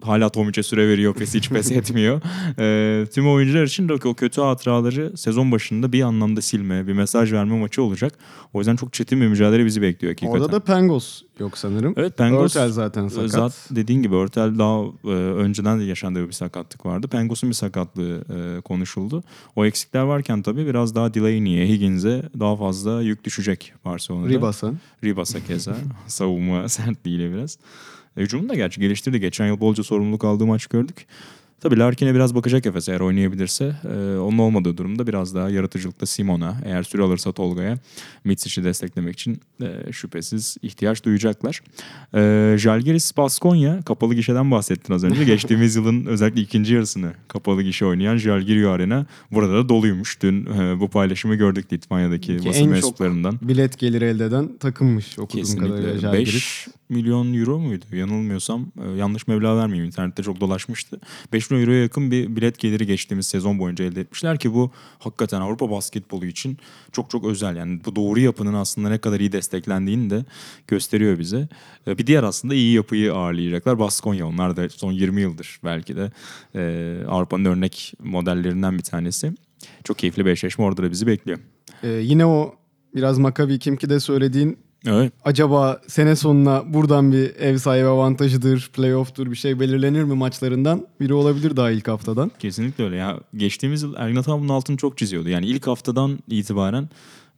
hala 0.03 0.29
Tomic'e 0.29 0.63
süre 0.63 0.89
veriyor, 0.89 1.15
Pesic 1.15 1.49
pes 1.49 1.73
etmiyor. 1.73 2.21
Ee, 2.59 3.07
tüm 3.07 3.29
oyuncular 3.29 3.65
için 3.65 3.89
de 3.89 3.93
o 3.93 4.15
kötü 4.15 4.41
hatıraları 4.41 5.17
sezon 5.17 5.53
başında 5.53 5.93
bir 5.93 6.03
anlamda 6.03 6.43
silme, 6.43 6.87
bir 6.87 6.93
mesaj 6.93 7.33
verme 7.33 7.59
maçı 7.59 7.83
olacak. 7.83 8.19
O 8.53 8.59
yüzden 8.59 8.77
çok 8.77 8.93
çetin 8.93 9.21
bir 9.21 9.29
mücadele 9.29 9.65
bizi 9.65 9.83
bekliyor 9.83 10.13
hakikaten. 10.13 10.41
Orada 10.41 10.53
da 10.53 10.61
Pengos 10.61 11.23
yok 11.39 11.59
sanırım. 11.59 11.95
Evet 11.97 12.19
Pengos 12.19 12.57
Örtel 12.57 12.71
zaten 12.71 13.09
sakat. 13.09 13.31
Zat 13.31 13.69
dediğin 13.71 14.03
gibi 14.03 14.15
Örtel 14.15 14.59
daha 14.59 14.83
e, 15.05 15.09
önceden 15.17 15.81
de 15.81 15.85
yaşandığı 15.85 16.27
bir 16.27 16.33
sakatlık 16.33 16.87
vardı. 16.87 17.09
Pengos'un 17.09 17.51
bir 17.51 17.55
sakatlığı 17.55 18.25
e, 18.35 18.61
konuşuldu. 18.61 19.23
O 19.57 19.65
eksikler 19.65 20.03
varken 20.03 20.43
tabii 20.43 20.67
biraz 20.67 20.95
daha 20.95 21.15
Delaney'e, 21.15 21.69
Higgins'e 21.69 22.23
daha 22.41 22.57
fazla 22.57 23.03
yük 23.03 23.25
düşecek 23.25 23.73
Barcelona'da. 23.85 24.29
Ribas'a. 24.29 24.73
Ribas'a 25.05 25.45
keza. 25.45 25.77
Savunma 26.07 26.69
sertliğiyle 26.69 27.33
biraz. 27.33 27.59
Hücumunu 28.17 28.49
da 28.49 28.55
gerçi 28.55 28.81
geliştirdi. 28.81 29.21
Geçen 29.21 29.47
yıl 29.47 29.61
bolca 29.61 29.83
sorumluluk 29.83 30.25
aldığı 30.25 30.47
maç 30.47 30.67
gördük. 30.67 31.07
Tabii 31.65 31.79
Larkin'e 31.79 32.15
biraz 32.15 32.35
bakacak 32.35 32.67
Efes 32.67 32.89
eğer 32.89 33.01
oynayabilirse. 33.01 33.77
Ee, 33.85 34.19
onun 34.19 34.39
olmadığı 34.39 34.77
durumda 34.77 35.07
biraz 35.07 35.35
daha 35.35 35.51
yaratıcılıkta 35.51 36.07
Simon'a, 36.07 36.57
eğer 36.65 36.83
süre 36.83 37.03
alırsa 37.03 37.33
Tolga'ya 37.33 37.79
Mitsic'i 38.25 38.65
desteklemek 38.65 39.15
için 39.15 39.41
e, 39.63 39.93
şüphesiz 39.93 40.57
ihtiyaç 40.63 41.05
duyacaklar. 41.05 41.63
Ee, 42.15 42.57
Jalgiris 42.59 43.17
Baskonya 43.17 43.83
kapalı 43.83 44.15
gişeden 44.15 44.51
bahsettin 44.51 44.95
az 44.95 45.05
önce. 45.05 45.25
Geçtiğimiz 45.35 45.77
yılın 45.77 46.07
özellikle 46.07 46.41
ikinci 46.41 46.75
yarısını 46.75 47.13
kapalı 47.29 47.63
gişe 47.63 47.87
oynayan 47.87 48.17
Jalgirio 48.17 48.71
Arena 48.71 49.07
burada 49.31 49.55
da 49.55 49.69
doluymuş. 49.69 50.23
Dün 50.23 50.47
e, 50.47 50.81
bu 50.81 50.89
paylaşımı 50.89 51.35
gördük 51.35 51.73
Litvanya'daki 51.73 52.37
Ki 52.37 52.49
basın 52.49 52.69
mensuplarından. 52.69 53.39
Bilet 53.43 53.79
geliri 53.79 54.05
elde 54.05 54.25
eden 54.25 54.57
takımmış 54.61 55.19
okuduğum 55.19 55.57
kadarıyla 55.57 55.93
Kesinlikle. 55.93 56.01
Žalgiris. 56.01 56.35
5 56.35 56.69
milyon 56.89 57.35
euro 57.35 57.59
muydu? 57.59 57.85
Yanılmıyorsam 57.93 58.67
e, 58.87 58.91
yanlış 58.91 59.27
meblağ 59.29 59.57
vermeyeyim. 59.57 59.87
İnternette 59.87 60.23
çok 60.23 60.41
dolaşmıştı. 60.41 61.01
5 61.33 61.51
milyon 61.51 61.63
euroya 61.67 61.83
yakın 61.83 62.11
bir 62.11 62.37
bilet 62.37 62.59
geliri 62.59 62.87
geçtiğimiz 62.87 63.27
sezon 63.27 63.59
boyunca 63.59 63.85
elde 63.85 64.01
etmişler 64.01 64.39
ki 64.39 64.55
bu 64.55 64.71
hakikaten 64.99 65.41
Avrupa 65.41 65.71
basketbolu 65.71 66.27
için 66.27 66.59
çok 66.93 67.11
çok 67.11 67.25
özel. 67.25 67.57
Yani 67.57 67.81
bu 67.85 67.97
doğru 67.97 68.21
yapının 68.21 68.55
aslında 68.55 68.89
ne 68.89 68.99
kadar 68.99 69.21
iyi 69.21 69.33
desteklendiğini 69.33 70.11
de 70.11 70.25
gösteriyor 70.69 71.19
bize. 71.19 71.49
E, 71.87 71.99
Bir 71.99 72.07
diğer 72.07 72.23
aslında 72.23 72.55
iyi 72.55 72.75
yapıyı 72.75 73.15
ağırlayacaklar. 73.15 73.79
Baskonya 73.79 74.27
onlar 74.27 74.57
da 74.57 74.69
son 74.69 74.93
20 74.93 75.21
yıldır 75.21 75.61
belki 75.65 75.97
de 75.97 76.13
e, 76.55 76.97
Avrupa'nın 77.09 77.45
örnek 77.45 77.95
modellerinden 78.03 78.79
bir 78.79 78.83
tanesi. 78.83 79.33
Çok 79.85 79.99
keyifli 79.99 80.27
bir 80.27 80.31
eşleşme 80.31 80.65
orada 80.65 80.83
da 80.83 80.91
bizi 80.91 81.07
bekliyor. 81.07 81.39
Ee, 81.83 81.89
yine 81.89 82.27
o 82.27 82.55
biraz 82.95 83.19
Maccabi 83.19 83.59
Kimki'de 83.59 84.01
söylediğin 84.01 84.59
Evet. 84.87 85.13
acaba 85.25 85.81
sene 85.87 86.17
sonuna 86.17 86.75
buradan 86.75 87.13
bir 87.13 87.37
ev 87.37 87.59
sahibi 87.59 87.87
avantajıdır, 87.87 88.71
playoff'tur 88.73 89.31
bir 89.31 89.37
şey 89.37 89.61
belirlenir 89.61 90.05
mi 90.05 90.15
maçlarından 90.15 90.87
biri 91.01 91.15
olabilir 91.15 91.57
daha 91.57 91.71
ilk 91.71 91.89
haftadan. 91.89 92.33
Kesinlikle 92.39 92.85
öyle. 92.85 92.97
Ya 92.97 93.21
geçtiğimiz 93.37 93.83
yıl 93.83 93.95
Ergin 93.97 94.17
Ataman 94.17 94.41
bunun 94.41 94.49
altını 94.49 94.77
çok 94.77 94.99
çiziyordu. 94.99 95.29
Yani 95.29 95.47
ilk 95.47 95.67
haftadan 95.67 96.19
itibaren 96.29 96.89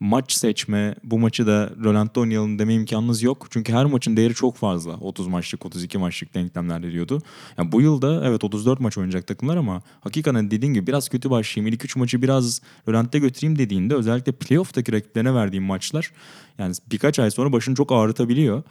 maç 0.01 0.33
seçme, 0.33 0.95
bu 1.05 1.19
maçı 1.19 1.47
da 1.47 1.71
Roland'da 1.85 2.21
oynayalım 2.21 2.59
deme 2.59 2.75
imkanınız 2.75 3.23
yok. 3.23 3.47
Çünkü 3.51 3.73
her 3.73 3.85
maçın 3.85 4.17
değeri 4.17 4.35
çok 4.35 4.57
fazla. 4.57 4.93
30 4.97 5.27
maçlık, 5.27 5.67
32 5.67 5.99
maçlık 5.99 6.35
denklemler 6.35 6.83
veriyordu. 6.83 7.23
Yani 7.59 7.73
bu 7.73 7.81
yılda 7.81 8.23
evet 8.25 8.45
34 8.45 8.81
maç 8.81 8.99
oynayacak 8.99 9.27
takımlar 9.27 9.57
ama 9.57 9.83
hakikaten 10.01 10.51
dediğin 10.51 10.75
gibi 10.75 10.87
biraz 10.87 11.09
kötü 11.09 11.31
başlayayım. 11.31 11.75
İlk 11.75 11.85
3 11.85 11.97
maçı 11.97 12.23
biraz 12.23 12.61
Roland'da 12.89 13.19
götüreyim 13.19 13.59
dediğinde 13.59 13.95
özellikle 13.95 14.33
playoff'taki 14.33 14.93
rakiplerine 14.93 15.35
verdiğim 15.35 15.65
maçlar 15.65 16.13
yani 16.59 16.75
birkaç 16.93 17.19
ay 17.19 17.31
sonra 17.31 17.53
başını 17.53 17.75
çok 17.75 17.93
ağrıtabiliyor. 17.93 18.63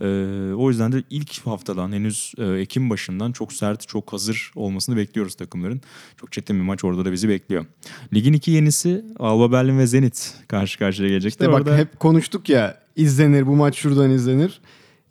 Ee, 0.00 0.54
o 0.54 0.68
yüzden 0.68 0.92
de 0.92 1.02
ilk 1.10 1.46
haftadan 1.46 1.92
henüz 1.92 2.32
e, 2.38 2.44
Ekim 2.44 2.90
başından 2.90 3.32
çok 3.32 3.52
sert, 3.52 3.88
çok 3.88 4.12
hazır 4.12 4.52
olmasını 4.54 4.96
bekliyoruz 4.96 5.34
takımların. 5.34 5.80
Çok 6.20 6.32
çetin 6.32 6.56
bir 6.56 6.62
maç 6.62 6.84
orada 6.84 7.04
da 7.04 7.12
bizi 7.12 7.28
bekliyor. 7.28 7.66
Ligin 8.14 8.32
iki 8.32 8.50
yenisi 8.50 9.04
Alba 9.18 9.52
Berlin 9.52 9.78
ve 9.78 9.86
Zenit 9.86 10.34
karşı 10.48 10.78
karşıya 10.78 11.08
gelecekler. 11.08 11.46
İşte 11.46 11.52
bak 11.52 11.60
Orada 11.60 11.76
hep 11.76 12.00
konuştuk 12.00 12.48
ya 12.48 12.78
izlenir 12.96 13.46
bu 13.46 13.56
maç 13.56 13.78
şuradan 13.78 14.10
izlenir. 14.10 14.60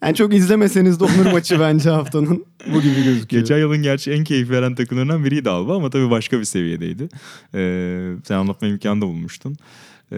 Yani 0.03 0.15
çok 0.15 0.33
izlemeseniz 0.33 0.99
de 0.99 1.03
Onur 1.03 1.31
maçı 1.31 1.59
bence 1.59 1.89
haftanın 1.89 2.45
bu 2.73 2.81
gibi 2.81 3.03
gözüküyor. 3.03 3.43
Geçen 3.43 3.57
yılın 3.57 3.81
gerçi 3.81 4.11
en 4.11 4.23
keyif 4.23 4.49
veren 4.49 4.75
takımlarından 4.75 5.25
biriydi 5.25 5.49
Alba 5.49 5.75
ama 5.75 5.89
tabii 5.89 6.09
başka 6.09 6.39
bir 6.39 6.45
seviyedeydi. 6.45 7.09
Ee, 7.55 8.11
sen 8.23 8.35
anlatma 8.35 8.67
imkanı 8.67 9.01
da 9.01 9.05
bulmuştun. 9.05 9.57
Ee, 10.11 10.17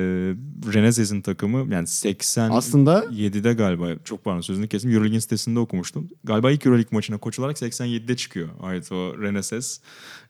Reneses'in 0.73 1.21
takımı 1.21 1.73
yani 1.73 1.88
80 1.88 2.49
Aslında 2.49 3.06
7'de 3.06 3.54
galiba 3.54 3.88
çok 4.04 4.23
pardon 4.23 4.41
sözünü 4.41 4.67
kesim 4.67 4.91
Euroleague'in 4.91 5.19
sitesinde 5.19 5.60
okumuştum. 5.60 6.10
Galiba 6.23 6.51
ilk 6.51 6.65
Euroleague 6.65 6.95
maçına 6.95 7.17
koç 7.17 7.39
olarak 7.39 7.58
87'de 7.58 8.15
çıkıyor. 8.15 8.49
Ait 8.62 8.91
o 8.91 9.21
Reneses. 9.21 9.82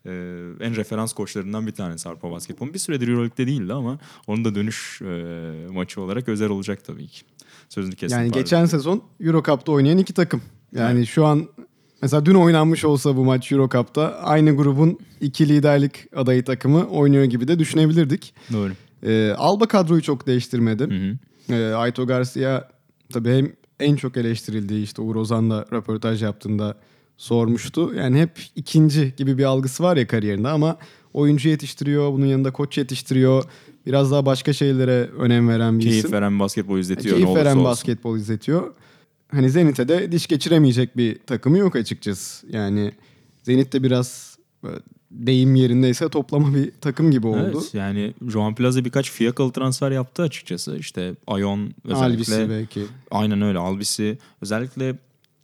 Ee, 0.05 0.11
en 0.59 0.75
referans 0.75 1.13
koçlarından 1.13 1.67
bir 1.67 1.71
tanesi 1.71 2.09
Avrupa 2.09 2.31
Basketbolu. 2.31 2.73
Bir 2.73 2.79
süredir 2.79 3.07
Euroleague'de 3.07 3.47
değildi 3.47 3.73
ama 3.73 3.99
onun 4.27 4.45
da 4.45 4.55
dönüş 4.55 5.01
e, 5.01 5.67
maçı 5.71 6.01
olarak 6.01 6.29
özel 6.29 6.49
olacak 6.49 6.85
tabii 6.85 7.07
ki. 7.07 7.21
Sözünü 7.69 7.95
kestim. 7.95 8.19
yani 8.19 8.29
pardon. 8.29 8.41
geçen 8.41 8.65
sezon 8.65 9.03
Euro 9.19 9.43
Cup'ta 9.43 9.71
oynayan 9.71 9.97
iki 9.97 10.13
takım. 10.13 10.41
Yani 10.75 11.07
şu 11.07 11.25
an 11.25 11.47
mesela 12.01 12.25
dün 12.25 12.35
oynanmış 12.35 12.85
olsa 12.85 13.17
bu 13.17 13.25
maç 13.25 13.51
Euro 13.51 13.69
Cup'ta 13.69 14.15
aynı 14.15 14.55
grubun 14.55 14.99
iki 15.21 15.49
liderlik 15.49 16.15
adayı 16.15 16.43
takımı 16.45 16.87
oynuyor 16.87 17.23
gibi 17.23 17.47
de 17.47 17.59
düşünebilirdik. 17.59 18.33
Doğru. 18.53 18.71
Ee, 19.03 19.33
Alba 19.37 19.67
kadroyu 19.67 20.01
çok 20.01 20.27
değiştirmedi. 20.27 20.83
Hı 20.83 21.11
hı. 21.53 21.53
Ee, 21.55 21.73
Ayto 21.73 22.07
Garcia 22.07 22.67
tabii 23.13 23.29
hem 23.29 23.51
en 23.79 23.95
çok 23.95 24.17
eleştirildiği 24.17 24.83
işte 24.83 25.01
Uğur 25.01 25.15
Ozan'la 25.15 25.65
röportaj 25.73 26.23
yaptığında 26.23 26.77
sormuştu. 27.17 27.93
Yani 27.93 28.21
hep 28.21 28.31
ikinci 28.55 29.13
gibi 29.17 29.37
bir 29.37 29.43
algısı 29.43 29.83
var 29.83 29.97
ya 29.97 30.07
kariyerinde 30.07 30.47
ama 30.47 30.77
oyuncu 31.13 31.49
yetiştiriyor, 31.49 32.13
bunun 32.13 32.25
yanında 32.25 32.51
koç 32.51 32.77
yetiştiriyor. 32.77 33.43
Biraz 33.85 34.11
daha 34.11 34.25
başka 34.25 34.53
şeylere 34.53 35.09
önem 35.19 35.49
veren 35.49 35.79
bir 35.79 35.83
Keyif 35.83 35.97
isim. 35.97 36.11
veren 36.11 36.39
basketbol 36.39 36.79
izletiyor. 36.79 37.15
Keyif 37.15 37.35
veren 37.35 37.55
olsun. 37.55 37.63
basketbol 37.63 38.17
izletiyor. 38.17 38.73
Hani 39.31 39.49
Zenit'e 39.49 39.87
de 39.87 40.11
diş 40.11 40.27
geçiremeyecek 40.27 40.97
bir 40.97 41.19
takımı 41.19 41.57
yok 41.57 41.75
açıkçası. 41.75 42.47
Yani 42.49 42.91
Zenit 43.43 43.73
de 43.73 43.83
biraz 43.83 44.37
deyim 45.11 45.55
yerindeyse 45.55 46.09
toplama 46.09 46.55
bir 46.55 46.71
takım 46.81 47.11
gibi 47.11 47.27
oldu. 47.27 47.51
Evet 47.53 47.73
yani 47.73 48.13
Joan 48.27 48.55
Plaza 48.55 48.85
birkaç 48.85 49.11
fiyakalı 49.11 49.51
transfer 49.51 49.91
yaptı 49.91 50.23
açıkçası. 50.23 50.77
İşte 50.77 51.15
Ayon 51.27 51.73
özellikle. 51.83 52.05
Albisi 52.05 52.49
belki. 52.49 52.85
Aynen 53.11 53.41
öyle 53.41 53.57
Albis'i 53.57 54.17
özellikle 54.41 54.95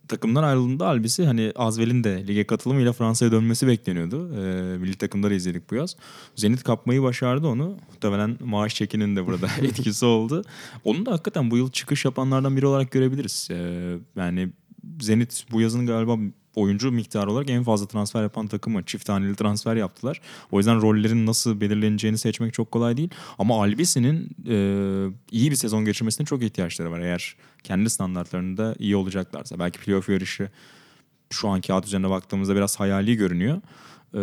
takımdan 0.08 0.42
ayrıldığında 0.42 0.86
Albis'i 0.86 1.26
hani 1.26 1.52
Azvel'in 1.56 2.04
de 2.04 2.26
lige 2.26 2.44
katılımıyla 2.44 2.92
Fransa'ya 2.92 3.32
dönmesi 3.32 3.66
bekleniyordu. 3.66 4.34
Ee, 4.34 4.78
milli 4.78 4.94
takımda 4.94 5.30
da 5.30 5.34
izledik 5.34 5.70
bu 5.70 5.74
yaz. 5.74 5.96
Zenit 6.36 6.62
kapmayı 6.62 7.02
başardı 7.02 7.46
onu. 7.46 7.76
Muhtemelen 7.88 8.36
maaş 8.44 8.74
çekinin 8.74 9.16
de 9.16 9.26
burada 9.26 9.46
etkisi 9.62 10.04
oldu. 10.04 10.44
Onu 10.84 11.06
da 11.06 11.12
hakikaten 11.12 11.50
bu 11.50 11.56
yıl 11.56 11.70
çıkış 11.70 12.04
yapanlardan 12.04 12.56
biri 12.56 12.66
olarak 12.66 12.90
görebiliriz. 12.90 13.48
Ee, 13.50 13.96
yani 14.16 14.48
Zenit 15.00 15.44
bu 15.52 15.60
yazın 15.60 15.86
galiba 15.86 16.16
oyuncu 16.54 16.92
miktarı 16.92 17.30
olarak 17.30 17.50
en 17.50 17.62
fazla 17.64 17.86
transfer 17.86 18.22
yapan 18.22 18.46
takımı. 18.46 18.82
Çift 18.84 19.08
haneli 19.08 19.36
transfer 19.36 19.76
yaptılar. 19.76 20.20
O 20.50 20.58
yüzden 20.58 20.82
rollerin 20.82 21.26
nasıl 21.26 21.60
belirleneceğini 21.60 22.18
seçmek 22.18 22.54
çok 22.54 22.70
kolay 22.70 22.96
değil. 22.96 23.10
Ama 23.38 23.62
Albisi'nin 23.62 24.30
e, 24.48 24.56
iyi 25.30 25.50
bir 25.50 25.56
sezon 25.56 25.84
geçirmesine 25.84 26.26
çok 26.26 26.42
ihtiyaçları 26.42 26.90
var. 26.90 27.00
Eğer 27.00 27.36
kendi 27.64 27.90
standartlarında 27.90 28.74
iyi 28.78 28.96
olacaklarsa. 28.96 29.58
Belki 29.58 29.78
playoff 29.78 30.08
yarışı 30.08 30.50
şu 31.30 31.48
an 31.48 31.60
kağıt 31.60 31.86
üzerine 31.86 32.10
baktığımızda 32.10 32.56
biraz 32.56 32.80
hayali 32.80 33.16
görünüyor. 33.16 33.60
Ee, 34.14 34.18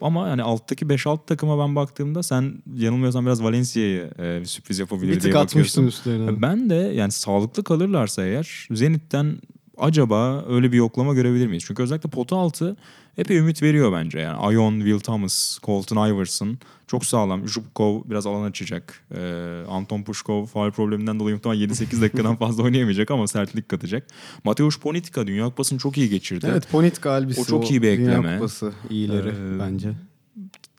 ama 0.00 0.28
yani 0.28 0.42
alttaki 0.42 0.84
5-6 0.86 1.26
takıma 1.26 1.58
ben 1.66 1.76
baktığımda 1.76 2.22
sen 2.22 2.54
yanılmıyorsam 2.76 3.26
biraz 3.26 3.42
Valencia'yı 3.42 4.10
e, 4.18 4.40
bir 4.40 4.46
sürpriz 4.46 4.78
yapabilir 4.78 5.16
Bir 5.16 5.20
diye 5.20 5.32
tık 5.32 5.40
atmıştın 5.40 5.84
bakıyorsun. 5.86 6.12
üstlerine. 6.12 6.42
Ben 6.42 6.70
de 6.70 6.74
yani 6.74 7.12
sağlıklı 7.12 7.64
kalırlarsa 7.64 8.24
eğer 8.24 8.68
Zenit'ten 8.70 9.38
acaba 9.80 10.44
öyle 10.48 10.72
bir 10.72 10.76
yoklama 10.76 11.14
görebilir 11.14 11.46
miyiz? 11.46 11.64
Çünkü 11.66 11.82
özellikle 11.82 12.10
pota 12.10 12.36
altı 12.36 12.76
epey 13.18 13.36
ümit 13.36 13.62
veriyor 13.62 13.92
bence. 13.92 14.18
Yani 14.18 14.54
Ion, 14.54 14.80
Will 14.80 14.98
Thomas, 15.00 15.58
Colton 15.62 16.08
Iverson 16.08 16.58
çok 16.86 17.04
sağlam. 17.06 17.48
Zhubkov 17.48 18.02
biraz 18.04 18.26
alan 18.26 18.50
açacak. 18.50 19.00
Ee, 19.14 19.62
Anton 19.68 20.02
Pushkov 20.02 20.46
faal 20.46 20.70
probleminden 20.70 21.20
dolayı 21.20 21.36
muhtemelen 21.36 21.68
7-8 21.68 22.00
dakikadan 22.00 22.36
fazla 22.36 22.62
oynayamayacak 22.62 23.10
ama 23.10 23.26
sertlik 23.26 23.68
katacak. 23.68 24.06
Mateusz 24.44 24.76
Ponitka 24.78 25.26
Dünya 25.26 25.44
Kupası'nı 25.44 25.78
çok 25.78 25.98
iyi 25.98 26.08
geçirdi. 26.08 26.46
Evet 26.50 26.68
Ponitka 26.70 27.10
Albisi 27.10 27.40
O 27.40 27.44
çok 27.44 27.70
iyi 27.70 27.82
bir 27.82 27.98
Dünya 27.98 28.12
ekleme. 28.12 28.34
Kupası 28.36 28.72
iyileri 28.90 29.28
Ee, 29.28 29.58
bence. 29.60 29.90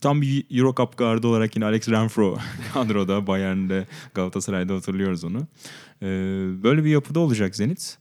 Tam 0.01 0.21
bir 0.21 0.45
Euro 0.51 0.75
Cup 0.75 0.97
gardı 0.97 1.27
olarak 1.27 1.55
yine 1.55 1.65
Alex 1.65 1.89
Renfro 1.89 2.37
kadroda. 2.73 3.27
Bayern'de 3.27 3.87
Galatasaray'da 4.13 4.73
hatırlıyoruz 4.73 5.23
onu. 5.23 5.37
Ee, 6.01 6.05
böyle 6.63 6.83
bir 6.83 6.89
yapıda 6.89 7.19
olacak 7.19 7.55
Zenit. 7.55 7.97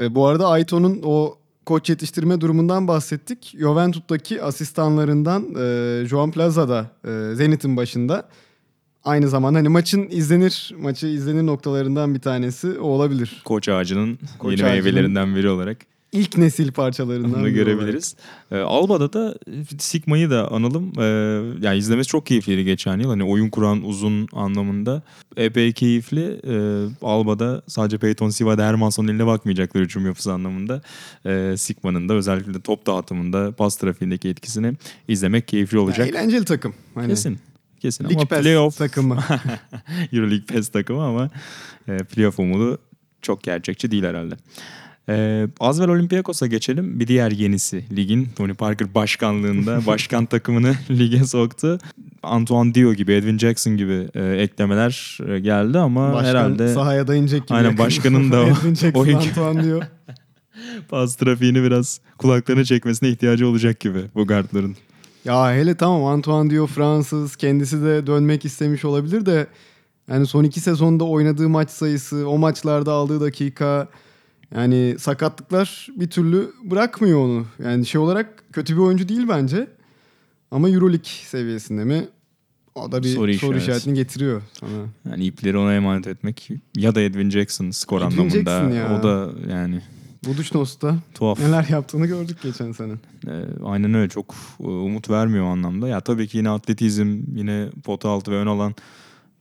E, 0.00 0.14
bu 0.14 0.26
arada 0.26 0.48
Aito'nun 0.48 1.00
o 1.04 1.38
koç 1.66 1.90
yetiştirme 1.90 2.40
durumundan 2.40 2.88
bahsettik. 2.88 3.54
Juventus'taki 3.58 4.42
asistanlarından 4.42 5.54
e, 5.60 6.06
Joan 6.06 6.30
Plaza 6.30 6.68
da 6.68 6.90
e, 7.04 7.34
Zenit'in 7.34 7.76
başında. 7.76 8.28
Aynı 9.04 9.28
zamanda 9.28 9.58
hani 9.58 9.68
maçın 9.68 10.08
izlenir, 10.10 10.74
maçı 10.78 11.06
izlenir 11.06 11.46
noktalarından 11.46 12.14
bir 12.14 12.20
tanesi 12.20 12.78
o 12.78 12.86
olabilir. 12.86 13.42
Koç 13.44 13.68
ağacının 13.68 14.18
Koç 14.38 14.50
yeni 14.52 14.64
ağacının 14.64 14.84
meyvelerinden 14.84 15.36
biri 15.36 15.50
olarak 15.50 15.78
İlk 16.14 16.38
nesil 16.38 16.72
parçalarından 16.72 17.40
bunu 17.40 17.50
görebiliriz. 17.50 18.16
Ee, 18.50 18.56
Alba'da 18.58 19.12
da 19.12 19.34
Sigma'yı 19.78 20.30
da 20.30 20.52
analım. 20.52 20.92
Ee, 20.98 21.04
yani 21.66 21.78
izlemesi 21.78 22.08
çok 22.08 22.26
keyifliydi 22.26 22.64
geçen 22.64 22.98
yıl. 22.98 23.08
Hani 23.08 23.24
oyun 23.24 23.50
kuran 23.50 23.84
uzun 23.84 24.28
anlamında. 24.32 25.02
Epey 25.36 25.72
keyifli. 25.72 26.40
Ee, 26.46 26.86
Alba'da 27.02 27.62
sadece 27.66 27.98
Peyton 27.98 28.30
Siva'da 28.30 28.66
Hermanson 28.66 29.08
eline 29.08 29.26
bakmayacaklar 29.26 29.84
hücum 29.84 30.06
yapısı 30.06 30.32
anlamında. 30.32 30.82
Ee, 31.26 31.54
Sigma'nın 31.58 32.08
da 32.08 32.14
özellikle 32.14 32.54
de 32.54 32.60
top 32.60 32.86
dağıtımında 32.86 33.52
pas 33.52 33.76
trafiğindeki 33.76 34.28
etkisini 34.28 34.72
izlemek 35.08 35.48
keyifli 35.48 35.78
olacak. 35.78 35.98
Ya, 35.98 36.20
eğlenceli 36.20 36.44
takım. 36.44 36.74
Hani 36.94 37.08
Kesin. 37.08 37.38
Kesin 37.80 38.04
Lig 38.04 38.16
ama 38.16 38.24
Pass 38.24 38.40
playoff 38.40 38.78
takımı. 38.78 39.18
Euroleague 40.12 40.46
PES 40.46 40.68
takımı 40.68 41.02
ama 41.04 41.30
e, 41.88 41.98
playoff 41.98 42.38
umudu 42.38 42.78
çok 43.22 43.42
gerçekçi 43.42 43.90
değil 43.90 44.04
herhalde. 44.04 44.36
Ee, 45.08 45.46
Azvel 45.60 45.88
Olympiakos'a 45.88 46.46
geçelim. 46.46 47.00
Bir 47.00 47.06
diğer 47.06 47.30
yenisi 47.30 47.84
ligin 47.96 48.28
Tony 48.36 48.54
Parker 48.54 48.94
başkanlığında 48.94 49.80
başkan 49.86 50.26
takımını 50.26 50.74
lige 50.90 51.24
soktu. 51.24 51.78
Antoine 52.22 52.74
Dio 52.74 52.92
gibi, 52.94 53.12
Edwin 53.12 53.38
Jackson 53.38 53.76
gibi 53.76 54.08
e, 54.14 54.24
eklemeler 54.24 55.18
e, 55.28 55.38
geldi 55.38 55.78
ama 55.78 56.12
Başkan 56.12 56.28
herhalde 56.28 56.74
sahaya 56.74 57.06
dayınacak 57.08 57.46
gibi. 57.48 57.54
Aynen, 57.56 57.64
yakında. 57.68 57.84
başkanın 57.86 58.32
da 58.32 58.40
o- 58.44 58.46
Edwin 58.48 58.74
Jackson, 58.74 59.00
oyun- 59.00 59.14
Antoine 59.18 59.64
diyor. 59.64 59.82
pas 60.88 61.16
trafiğini 61.16 61.62
biraz 61.62 62.00
kulaklarına 62.18 62.64
çekmesine 62.64 63.08
ihtiyacı 63.08 63.48
olacak 63.48 63.80
gibi 63.80 63.98
bu 64.14 64.26
guardların. 64.26 64.76
Ya 65.24 65.52
hele 65.54 65.74
tamam 65.76 66.04
Antoine 66.04 66.50
diyor 66.50 66.66
Fransız 66.68 67.36
kendisi 67.36 67.82
de 67.82 68.06
dönmek 68.06 68.44
istemiş 68.44 68.84
olabilir 68.84 69.26
de 69.26 69.46
yani 70.08 70.26
son 70.26 70.44
iki 70.44 70.60
sezonda 70.60 71.04
oynadığı 71.04 71.48
maç 71.48 71.70
sayısı, 71.70 72.28
o 72.28 72.38
maçlarda 72.38 72.92
aldığı 72.92 73.20
dakika 73.20 73.88
yani 74.54 74.96
sakatlıklar 74.98 75.88
bir 75.96 76.10
türlü 76.10 76.52
bırakmıyor 76.64 77.18
onu. 77.18 77.46
Yani 77.64 77.86
şey 77.86 78.00
olarak 78.00 78.44
kötü 78.52 78.74
bir 78.76 78.80
oyuncu 78.80 79.08
değil 79.08 79.28
bence. 79.28 79.66
Ama 80.50 80.68
Euroleague 80.70 81.04
seviyesinde 81.26 81.84
mi? 81.84 82.08
O 82.74 82.92
da 82.92 83.02
bir 83.02 83.08
Soru 83.08 83.14
soru, 83.16 83.30
işareti. 83.34 83.58
işaretini 83.62 83.94
getiriyor 83.94 84.42
sana. 84.60 84.70
Yani 85.10 85.24
ipleri 85.26 85.58
ona 85.58 85.74
emanet 85.74 86.06
etmek 86.06 86.48
ya 86.76 86.94
da 86.94 87.00
Edwin 87.00 87.30
Jackson 87.30 87.70
skor 87.70 88.02
Edwin 88.02 88.10
anlamında. 88.18 88.34
Jackson 88.60 88.70
ya. 88.70 88.98
O 88.98 89.02
da 89.02 89.30
yani 89.50 89.80
Budućnos'ta 90.26 90.96
tuhaf. 91.14 91.38
neler 91.40 91.66
yaptığını 91.70 92.06
gördük 92.06 92.36
geçen 92.42 92.72
sene. 92.72 92.92
Ee, 93.28 93.30
aynen 93.64 93.94
öyle 93.94 94.08
çok 94.08 94.34
e, 94.60 94.66
umut 94.66 95.10
vermiyor 95.10 95.44
o 95.44 95.48
anlamda. 95.48 95.88
Ya 95.88 96.00
tabii 96.00 96.28
ki 96.28 96.38
yine 96.38 96.50
atletizm, 96.50 97.18
yine 97.36 97.68
pota 97.84 98.08
altı 98.08 98.30
ve 98.30 98.36
ön 98.36 98.46
alan 98.46 98.74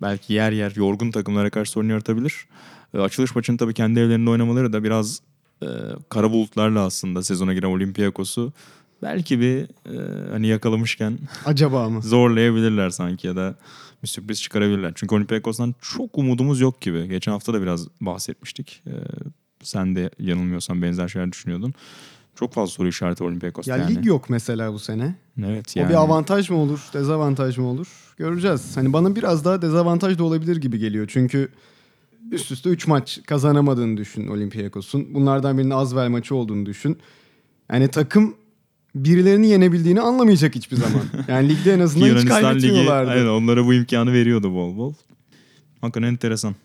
belki 0.02 0.34
yer 0.34 0.52
yer 0.52 0.74
yorgun 0.76 1.12
takımlara 1.12 1.50
karşı 1.50 1.72
sorun 1.72 1.90
yaratabilir. 1.90 2.46
Ee, 2.94 3.00
açılış 3.00 3.36
maçını 3.36 3.58
tabii 3.58 3.74
kendi 3.74 4.00
evlerinde 4.00 4.30
oynamaları 4.30 4.74
da 4.74 4.84
biraz 4.84 5.22
e, 5.64 5.68
kara 6.10 6.32
bulutlarla 6.32 6.80
aslında 6.82 7.24
sezona 7.24 7.54
giren 7.54 7.68
Olympiakos'u 7.68 8.54
belki 9.02 9.40
bir 9.40 9.62
e, 9.64 10.30
hani 10.32 10.48
yakalamışken 10.48 11.18
Acaba 11.46 11.90
mı? 11.90 12.02
zorlayabilirler 12.02 12.90
sanki 12.90 13.28
ya 13.28 13.36
da 13.36 13.56
bir 14.04 14.08
sürpriz 14.08 14.42
çıkarabilirler. 14.42 14.92
Çünkü 14.96 15.16
Olympiakos'tan 15.16 15.76
çok 15.82 16.18
umudumuz 16.18 16.60
yok 16.62 16.82
gibi. 16.82 17.08
Geçen 17.10 17.32
hafta 17.32 17.54
da 17.54 17.62
biraz 17.62 17.88
bahsetmiştik. 18.02 18.82
Ee, 18.88 18.92
sen 19.64 19.96
de 19.96 20.10
yanılmıyorsan 20.20 20.82
benzer 20.82 21.08
şeyler 21.08 21.32
düşünüyordun. 21.32 21.74
Çok 22.36 22.54
fazla 22.54 22.72
soru 22.72 22.88
işareti 22.88 23.24
Olympiakos'ta 23.24 23.72
Ya 23.78 23.84
yani. 23.84 23.96
lig 23.96 24.06
yok 24.06 24.30
mesela 24.30 24.74
bu 24.74 24.80
sene. 24.80 25.16
Evet 25.46 25.74
O 25.78 25.80
yani. 25.80 25.90
bir 25.90 25.94
avantaj 25.96 26.50
mı 26.50 26.58
olur, 26.58 26.80
dezavantaj 26.94 27.58
mı 27.58 27.68
olur? 27.68 27.88
Göreceğiz. 28.18 28.78
Hani 28.78 28.94
bana 28.94 29.16
biraz 29.16 29.46
daha 29.46 29.62
dezavantaj 29.62 30.18
da 30.18 30.24
olabilir 30.24 30.58
gibi 30.58 30.80
geliyor. 30.80 31.08
Çünkü 31.14 31.50
üst 32.32 32.52
üste 32.52 32.70
3 32.70 32.88
maç 32.88 33.20
kazanamadığını 33.28 33.98
düşün 33.98 34.28
Olympiakos'un. 34.28 35.14
Bunlardan 35.14 35.58
birinin 35.58 35.70
Azvel 35.72 36.10
maçı 36.10 36.36
olduğunu 36.36 36.66
düşün. 36.66 36.98
Yani 37.72 37.88
takım 37.88 38.36
birilerini 38.96 39.48
yenebildiğini 39.48 40.02
anlamayacak 40.02 40.56
hiçbir 40.56 40.78
zaman. 40.78 41.02
Yani 41.28 41.50
ligde 41.50 41.74
en 41.74 41.80
azından 41.80 42.06
hiç 42.06 42.10
Yunanistan 42.10 42.38
Ligi 42.38 42.44
kaybetmiyorlardı. 42.68 43.12
aynen, 43.12 43.28
onlara 43.28 43.66
bu 43.66 43.74
imkanı 43.74 44.14
veriyordu 44.14 44.54
bol 44.54 44.78
bol. 44.78 44.94
Hakikaten 45.82 46.08
enteresan. 46.08 46.56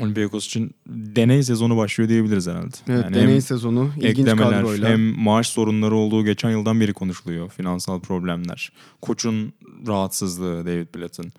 Olympiakos 0.00 0.46
için 0.46 0.70
deney 0.86 1.42
sezonu 1.42 1.76
başlıyor 1.76 2.08
diyebiliriz 2.10 2.46
herhalde. 2.46 2.76
Evet, 2.88 3.04
Yani 3.04 3.14
deney 3.14 3.40
sezonu 3.40 3.90
ilginç 3.96 4.28
eklemeler 4.28 4.50
kadroyla. 4.50 4.88
hem 4.88 5.00
maaş 5.00 5.48
sorunları 5.48 5.94
olduğu 5.94 6.24
geçen 6.24 6.50
yıldan 6.50 6.80
beri 6.80 6.92
konuşuluyor. 6.92 7.50
Finansal 7.50 8.00
problemler. 8.00 8.72
Koçun 9.02 9.52
rahatsızlığı 9.86 10.66
David 10.66 10.86
Blatt'ın. 10.96 11.32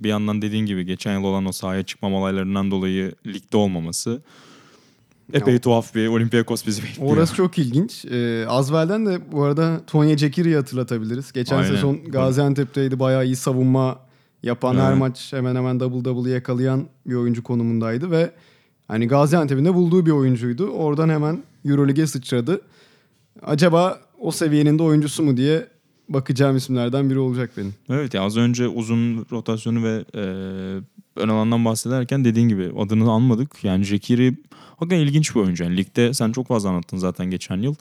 Bir 0.00 0.08
yandan 0.08 0.42
dediğin 0.42 0.66
gibi 0.66 0.84
geçen 0.84 1.18
yıl 1.18 1.24
olan 1.24 1.46
o 1.46 1.52
sahaya 1.52 1.82
çıkmam 1.82 2.14
olaylarından 2.14 2.70
dolayı 2.70 3.14
ligde 3.26 3.56
olmaması. 3.56 4.22
Epey 5.32 5.54
Ya- 5.54 5.60
tuhaf 5.60 5.94
bir 5.94 6.06
Olympiakos 6.08 6.66
bizi 6.66 6.82
bekliyor. 6.82 7.12
Orası 7.12 7.34
çok 7.34 7.58
ilginç. 7.58 8.04
Ee, 8.04 8.46
Azvel'den 8.48 9.06
de 9.06 9.32
bu 9.32 9.42
arada 9.42 9.80
Tonya 9.86 10.16
Cekiri'yi 10.16 10.56
hatırlatabiliriz. 10.56 11.32
Geçen 11.32 11.56
Aynen. 11.56 11.68
sezon 11.68 12.04
Gaziantep'teydi. 12.04 12.98
Bayağı 13.00 13.24
iyi 13.26 13.36
savunma 13.36 13.98
yapan, 14.42 14.74
her 14.76 14.88
Evet. 14.88 14.98
maç 14.98 15.32
hemen 15.32 15.56
hemen 15.56 15.80
double 15.80 16.04
double 16.04 16.30
yakalayan 16.30 16.86
bir 17.06 17.14
oyuncu 17.14 17.42
konumundaydı 17.42 18.10
ve 18.10 18.30
hani 18.88 19.08
Gaziantep'in 19.08 19.64
de 19.64 19.74
bulduğu 19.74 20.06
bir 20.06 20.10
oyuncuydu. 20.10 20.66
Oradan 20.68 21.08
hemen 21.08 21.42
EuroLeague'e 21.64 22.06
sıçradı. 22.06 22.60
Acaba 23.42 24.00
o 24.18 24.30
seviyenin 24.30 24.78
de 24.78 24.82
oyuncusu 24.82 25.22
mu 25.22 25.36
diye 25.36 25.66
bakacağım 26.08 26.56
isimlerden 26.56 27.10
biri 27.10 27.18
olacak 27.18 27.50
benim. 27.56 27.74
Evet 27.90 28.14
ya 28.14 28.22
az 28.22 28.36
önce 28.36 28.68
uzun 28.68 29.26
rotasyonu 29.32 29.84
ve 29.84 30.04
e, 30.14 30.22
ön 31.16 31.28
alandan 31.28 31.64
bahsederken 31.64 32.24
dediğin 32.24 32.48
gibi 32.48 32.72
adını 32.78 33.10
anmadık. 33.12 33.64
Yani 33.64 33.84
Jekiri 33.84 34.36
hakikaten 34.76 34.98
ilginç 34.98 35.34
bir 35.34 35.40
oyuncu. 35.40 35.64
Yani 35.64 35.76
ligde 35.76 36.14
sen 36.14 36.32
çok 36.32 36.46
fazla 36.46 36.68
anlattın 36.68 36.96
zaten 36.96 37.30
geçen 37.30 37.56
yıl. 37.56 37.74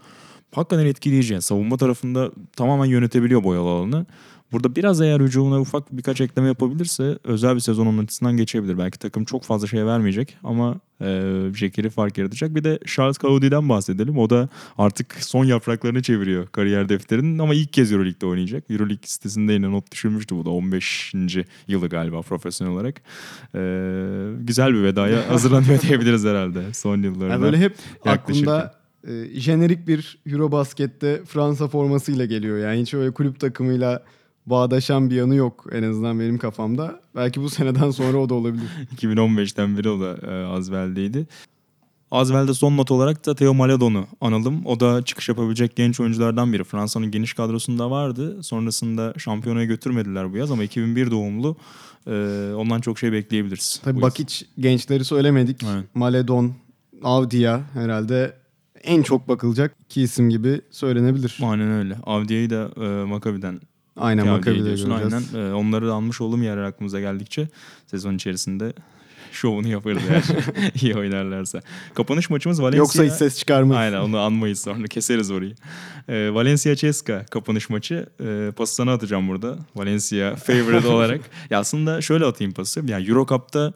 Hakikaten 0.52 0.86
etkileyici. 0.86 1.34
Yani 1.34 1.42
savunma 1.42 1.78
tarafında 1.78 2.32
tamamen 2.56 2.86
yönetebiliyor 2.86 3.44
boyalı 3.44 3.70
alanı. 3.70 4.06
Burada 4.52 4.76
biraz 4.76 5.02
eğer 5.02 5.20
hücumuna 5.20 5.60
ufak 5.62 5.98
birkaç 5.98 6.22
ekleme 6.22 6.48
yapabilirse 6.48 7.20
özel 7.24 7.56
bir 7.56 7.60
sezon 7.60 7.86
onun 7.86 8.04
açısından 8.04 8.38
geçebilir. 8.38 8.78
Belki 8.78 9.00
takım 9.00 9.26
çok 9.26 9.44
fazla 9.44 9.68
şey 9.68 9.86
vermeyecek 9.86 10.38
ama 10.44 10.76
e, 11.02 11.32
Jekiri 11.56 11.90
fark 11.90 12.18
yaratacak. 12.18 12.56
Bir 12.56 12.64
de 12.64 12.80
Charles 12.86 13.18
Caudy'den 13.20 13.70
bahsedelim. 13.70 14.18
O 14.18 14.30
da 14.30 14.50
artık 14.78 15.14
son 15.20 15.46
yapraklarını 15.46 16.02
çeviriyor 16.02 16.48
kariyer 16.48 16.90
defterinin 16.90 17.40
ama 17.40 17.54
ilk 17.54 17.74
kez 17.74 17.92
Euroleague'de 17.92 18.26
oynayacak. 18.26 18.72
Euroleague 18.72 19.08
sitesinde 19.08 19.54
yine 19.54 19.72
not 19.72 19.92
düşürmüştü 19.92 20.36
bu 20.36 20.46
da 20.46 20.50
15. 20.50 21.14
yılı 21.68 21.90
galiba 21.90 22.22
profesyonel 22.22 22.74
olarak. 22.74 23.02
E, 23.56 23.60
güzel 24.40 24.74
bir 24.74 24.84
vedaya 24.84 25.30
hazırlanıyor 25.30 25.82
diyebiliriz 25.82 26.26
herhalde 26.26 26.74
son 26.74 27.04
yıllarında. 27.04 27.34
Yani 27.34 27.42
böyle 27.42 27.58
hep 27.58 27.76
aklımda 28.06 28.76
e, 29.08 29.40
jenerik 29.40 29.88
bir 29.88 30.20
Eurobasket'te 30.26 31.22
Fransa 31.26 31.68
formasıyla 31.68 32.26
geliyor. 32.26 32.58
Yani 32.58 32.82
hiç 32.82 32.94
öyle 32.94 33.12
kulüp 33.12 33.40
takımıyla 33.40 34.04
bağdaşan 34.48 35.10
bir 35.10 35.16
yanı 35.16 35.36
yok 35.36 35.66
en 35.72 35.84
azından 35.84 36.20
benim 36.20 36.38
kafamda. 36.38 37.00
Belki 37.16 37.42
bu 37.42 37.50
seneden 37.58 37.92
sonra 37.92 38.18
o 38.18 38.30
da 38.30 38.34
olabilir. 38.34 38.68
2015'ten 38.96 39.78
beri 39.78 39.90
o 39.90 40.00
da 40.00 40.32
e, 40.32 40.46
Azvel'deydi. 40.46 41.28
Azvel'de 42.12 42.54
son 42.54 42.78
not 42.78 42.92
olarak 42.92 43.26
da 43.26 43.36
Theo 43.36 43.54
Maledon'u 43.54 44.08
analım. 44.22 44.66
O 44.66 44.80
da 44.80 45.02
çıkış 45.02 45.30
yapabilecek 45.30 45.76
genç 45.76 46.00
oyunculardan 46.00 46.54
biri. 46.54 46.64
Fransa'nın 46.64 47.12
geniş 47.12 47.34
kadrosunda 47.34 47.92
vardı. 47.92 48.44
Sonrasında 48.44 49.14
şampiyonaya 49.18 49.66
götürmediler 49.66 50.34
bu 50.34 50.38
yaz 50.38 50.52
ama 50.52 50.64
2001 50.64 51.12
doğumlu. 51.12 51.56
E, 52.08 52.12
ondan 52.56 52.82
çok 52.82 53.00
şey 53.00 53.12
bekleyebiliriz. 53.12 53.82
Tabii 53.84 53.98
bu 53.98 54.02
bak 54.02 54.20
yaz. 54.20 54.28
hiç 54.28 54.46
gençleri 54.60 55.06
söylemedik. 55.06 55.64
Evet. 55.64 55.86
Maledon, 55.96 56.54
Avdia 57.04 57.60
herhalde 57.74 58.34
en 58.84 59.04
çok 59.04 59.28
bakılacak 59.28 59.76
iki 59.86 60.02
isim 60.02 60.30
gibi 60.30 60.62
söylenebilir. 60.72 61.40
Aynen 61.44 61.72
öyle. 61.72 61.98
Avdia'yı 62.04 62.50
da 62.50 62.72
e, 62.78 63.06
Maccabi'den 63.06 63.60
Aynen 63.98 64.42
göreceğiz. 64.42 64.86
Aynen. 64.86 65.50
E, 65.50 65.54
onları 65.54 65.88
da 65.88 65.94
almış 65.94 66.22
olduğum 66.22 66.44
yer 66.44 66.58
aklımıza 66.58 67.00
geldikçe 67.00 67.48
sezon 67.88 68.16
içerisinde 68.16 68.74
şovunu 69.32 69.68
yaparız 69.68 70.02
eğer 70.10 70.24
iyi 70.82 70.96
oynarlarsa. 70.96 71.62
Kapanış 71.94 72.30
maçımız 72.30 72.62
Valencia. 72.62 72.78
Yoksa 72.78 73.04
hiç 73.04 73.14
ses 73.14 73.40
çıkarmaz. 73.40 73.78
Aynen 73.78 74.00
onu 74.00 74.20
anmayız 74.20 74.62
sonra 74.62 74.88
keseriz 74.88 75.32
orayı. 75.32 75.56
Ee, 76.10 76.34
Valencia 76.34 76.76
Ceska 76.76 77.26
kapanış 77.26 77.70
maçı. 77.70 78.06
Ee, 78.24 78.52
pası 78.56 78.76
sana 78.76 78.94
atacağım 78.94 79.28
burada. 79.28 79.58
Valencia 79.76 80.36
favorite 80.36 80.88
olarak. 80.94 81.22
Ya 81.50 81.60
aslında 81.60 82.02
şöyle 82.02 82.26
atayım 82.26 82.54
pası. 82.54 82.84
Yani 82.88 83.10
Euro 83.10 83.26
Cup'ta 83.26 83.74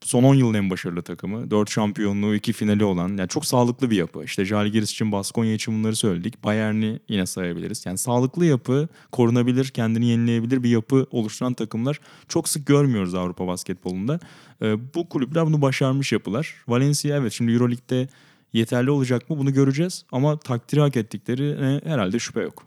son 0.00 0.24
10 0.24 0.34
yılın 0.34 0.54
en 0.54 0.70
başarılı 0.70 1.02
takımı. 1.02 1.50
4 1.50 1.70
şampiyonluğu, 1.70 2.34
2 2.34 2.52
finali 2.52 2.84
olan. 2.84 3.08
Yani 3.08 3.28
çok 3.28 3.46
sağlıklı 3.46 3.90
bir 3.90 3.96
yapı. 3.96 4.24
İşte 4.24 4.44
Žalgiris 4.44 4.90
için, 4.90 5.12
Baskonya 5.12 5.52
için 5.54 5.78
bunları 5.78 5.96
söyledik. 5.96 6.44
Bayern'i 6.44 7.00
yine 7.08 7.26
sayabiliriz. 7.26 7.86
Yani 7.86 7.98
sağlıklı 7.98 8.46
yapı, 8.46 8.88
korunabilir, 9.12 9.64
kendini 9.68 10.06
yenileyebilir 10.06 10.62
bir 10.62 10.70
yapı 10.70 11.06
oluşturan 11.10 11.54
takımlar 11.54 12.00
çok 12.28 12.48
sık 12.48 12.66
görmüyoruz 12.66 13.14
Avrupa 13.14 13.46
basketbolunda. 13.46 14.20
Ee, 14.62 14.94
bu 14.94 15.08
kulüpler 15.08 15.46
bunu 15.46 15.62
başarmış 15.62 16.12
yapılar. 16.12 16.54
Valencia 16.68 17.16
evet 17.16 17.32
şimdi 17.32 17.52
Euroleague'de 17.52 18.08
yeterli 18.52 18.90
olacak 18.90 19.30
mı 19.30 19.38
bunu 19.38 19.52
göreceğiz. 19.52 20.04
Ama 20.12 20.38
takdiri 20.38 20.80
hak 20.80 20.96
ettiklerine 20.96 21.80
herhalde 21.84 22.18
şüphe 22.18 22.40
yok. 22.40 22.62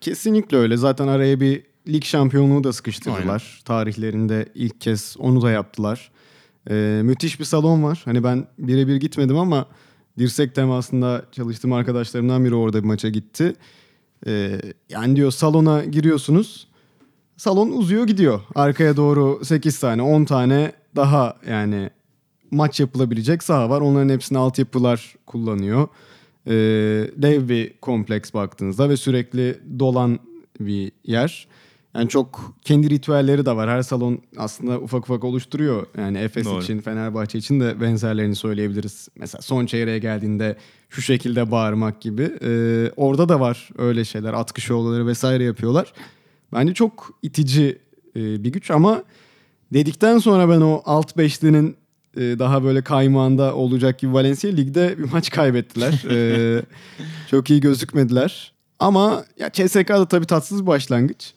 Kesinlikle 0.00 0.56
öyle. 0.56 0.76
Zaten 0.76 1.08
araya 1.08 1.40
bir 1.40 1.62
lig 1.88 2.04
şampiyonluğu 2.04 2.64
da 2.64 2.72
sıkıştırdılar. 2.72 3.60
Tarihlerinde 3.64 4.48
ilk 4.54 4.80
kez 4.80 5.16
onu 5.18 5.42
da 5.42 5.50
yaptılar. 5.50 6.10
Ee, 6.70 7.00
müthiş 7.04 7.40
bir 7.40 7.44
salon 7.44 7.82
var. 7.82 8.02
Hani 8.04 8.24
ben 8.24 8.46
birebir 8.58 8.96
gitmedim 8.96 9.38
ama 9.38 9.66
dirsek 10.18 10.54
temasında 10.54 11.24
çalıştığım 11.32 11.72
arkadaşlarımdan 11.72 12.44
biri 12.44 12.54
orada 12.54 12.82
bir 12.82 12.86
maça 12.86 13.08
gitti. 13.08 13.54
Ee, 14.26 14.60
yani 14.88 15.16
diyor 15.16 15.30
salona 15.30 15.84
giriyorsunuz. 15.84 16.68
Salon 17.36 17.70
uzuyor 17.70 18.06
gidiyor. 18.06 18.40
Arkaya 18.54 18.96
doğru 18.96 19.44
8 19.44 19.78
tane 19.78 20.02
10 20.02 20.24
tane 20.24 20.72
daha 20.96 21.36
yani 21.48 21.90
maç 22.50 22.80
yapılabilecek 22.80 23.42
saha 23.42 23.70
var. 23.70 23.80
Onların 23.80 24.08
hepsini 24.08 24.38
altyapılar 24.38 25.14
kullanıyor. 25.26 25.88
Ee, 26.46 26.52
dev 27.16 27.48
bir 27.48 27.78
kompleks 27.78 28.34
baktığınızda 28.34 28.88
ve 28.88 28.96
sürekli 28.96 29.60
dolan 29.78 30.18
bir 30.60 30.92
yer. 31.04 31.48
Yani 31.94 32.08
çok 32.08 32.54
kendi 32.62 32.90
ritüelleri 32.90 33.46
de 33.46 33.56
var. 33.56 33.70
Her 33.70 33.82
salon 33.82 34.18
aslında 34.36 34.80
ufak 34.80 35.04
ufak 35.04 35.24
oluşturuyor. 35.24 35.86
Yani 35.98 36.18
Efes 36.18 36.46
Doğru. 36.46 36.62
için, 36.62 36.80
Fenerbahçe 36.80 37.38
için 37.38 37.60
de 37.60 37.80
benzerlerini 37.80 38.36
söyleyebiliriz. 38.36 39.08
Mesela 39.16 39.42
son 39.42 39.66
çeyreğe 39.66 39.98
geldiğinde 39.98 40.56
şu 40.88 41.02
şekilde 41.02 41.50
bağırmak 41.50 42.00
gibi. 42.00 42.22
Ee, 42.42 42.90
orada 42.96 43.28
da 43.28 43.40
var 43.40 43.68
öyle 43.78 44.04
şeyler. 44.04 44.32
Atkı 44.32 44.60
şovları 44.60 45.06
vesaire 45.06 45.44
yapıyorlar. 45.44 45.92
Bence 46.52 46.74
çok 46.74 47.18
itici 47.22 47.78
e, 48.16 48.44
bir 48.44 48.52
güç 48.52 48.70
ama 48.70 49.04
dedikten 49.72 50.18
sonra 50.18 50.48
ben 50.48 50.60
o 50.60 50.82
alt 50.84 51.16
beşlinin 51.16 51.76
e, 52.16 52.20
daha 52.20 52.64
böyle 52.64 52.82
kaymağında 52.82 53.54
olacak 53.54 53.98
gibi 53.98 54.12
Valencia 54.12 54.50
ligde 54.50 54.98
bir 54.98 55.12
maç 55.12 55.30
kaybettiler. 55.30 56.04
Ee, 56.10 56.62
çok 57.30 57.50
iyi 57.50 57.60
gözükmediler. 57.60 58.52
Ama 58.78 59.24
ya 59.38 59.52
CSK'da 59.52 60.08
tabii 60.08 60.26
tatsız 60.26 60.62
bir 60.62 60.66
başlangıç. 60.66 61.34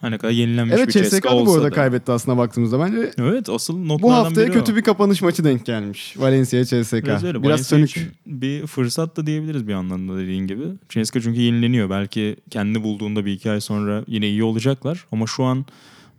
Hani 0.00 0.18
kadar 0.18 0.32
yenilenmiş 0.32 0.74
Evet 0.78 0.88
bir 0.88 0.92
CSKA 0.92 1.16
CSK'da 1.16 1.32
bu 1.32 1.36
olsa 1.36 1.52
arada 1.52 1.64
da. 1.64 1.70
kaybetti 1.70 2.12
aslında 2.12 2.36
baktığımızda 2.38 2.80
bence. 2.80 3.10
Evet 3.18 3.48
asıl 3.48 3.78
notlardan 3.78 4.02
Bu 4.02 4.12
haftaya 4.12 4.46
biri 4.46 4.54
kötü 4.54 4.72
o. 4.72 4.76
bir 4.76 4.82
kapanış 4.82 5.22
maçı 5.22 5.44
denk 5.44 5.66
gelmiş. 5.66 6.14
Valencia 6.18 6.64
CSK. 6.64 6.92
Biraz 7.04 7.24
öyle. 7.24 7.42
Biraz 7.42 7.66
sönük. 7.66 8.12
bir 8.26 8.66
fırsat 8.66 9.16
da 9.16 9.26
diyebiliriz 9.26 9.66
bir 9.66 9.72
yandan 9.72 10.08
da 10.08 10.18
dediğin 10.18 10.46
gibi. 10.46 10.64
CSKA 10.88 11.20
çünkü 11.20 11.40
yenileniyor. 11.40 11.90
Belki 11.90 12.36
kendi 12.50 12.82
bulduğunda 12.82 13.24
bir 13.26 13.32
iki 13.32 13.50
ay 13.50 13.60
sonra 13.60 14.04
yine 14.06 14.28
iyi 14.28 14.44
olacaklar. 14.44 15.06
Ama 15.12 15.26
şu 15.26 15.44
an 15.44 15.64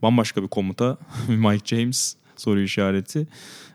bambaşka 0.02 0.44
bir 0.44 0.48
komuta. 0.48 0.98
Mike 1.28 1.76
James 1.76 2.16
soru 2.38 2.62
işareti. 2.62 3.28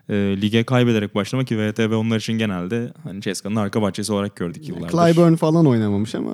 E, 0.09 0.13
lige 0.15 0.63
kaybederek 0.63 1.15
başlamak 1.15 1.47
ki 1.47 1.57
VTB 1.57 1.93
onlar 1.93 2.17
için 2.17 2.33
genelde 2.33 2.93
hani 3.03 3.21
CSKA'nın 3.21 3.55
arka 3.55 3.81
bahçesi 3.81 4.13
olarak 4.13 4.35
gördük 4.35 4.69
yıllardır. 4.69 5.13
Clyburn 5.13 5.35
falan 5.35 5.67
oynamamış 5.67 6.15
ama 6.15 6.33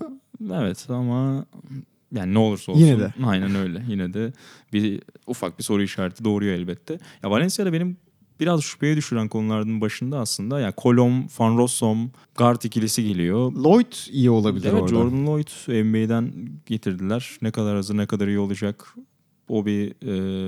Evet 0.54 0.86
ama 0.90 1.46
yani 2.14 2.34
ne 2.34 2.40
olursa 2.40 2.72
olsun. 2.72 2.86
Yine 2.86 3.00
de. 3.00 3.14
Aynen 3.26 3.56
öyle. 3.56 3.84
Yine 3.90 4.14
de 4.14 4.34
bir 4.74 5.02
ufak 5.28 5.60
bir 5.60 5.64
soru 5.64 5.84
işareti 5.84 6.24
doğuruyor 6.24 6.54
elbette. 6.54 7.00
Ya 7.24 7.32
Valencia'da 7.32 7.74
benim 7.74 7.98
biraz 8.40 8.62
şüpheye 8.62 8.98
düşüren 8.98 9.28
konulardan 9.28 9.82
başında 9.82 10.20
aslında 10.20 10.60
ya 10.60 10.72
Kolom, 10.72 11.28
Van 11.40 11.58
Rossum, 11.58 12.12
guard 12.36 12.62
ikilisi 12.62 13.08
geliyor. 13.08 13.52
Lloyd 13.52 13.94
iyi 14.12 14.30
olabilir 14.30 14.70
Evet 14.72 14.82
orada. 14.82 14.88
Jordan 14.88 15.28
Lloyd 15.28 15.48
NBA'den 15.68 16.34
getirdiler. 16.66 17.38
Ne 17.42 17.52
kadar 17.52 17.76
hazır 17.76 17.98
ne 17.98 18.06
kadar 18.06 18.28
iyi 18.28 18.40
olacak 18.40 18.96
o 19.50 19.66
bir 19.66 19.92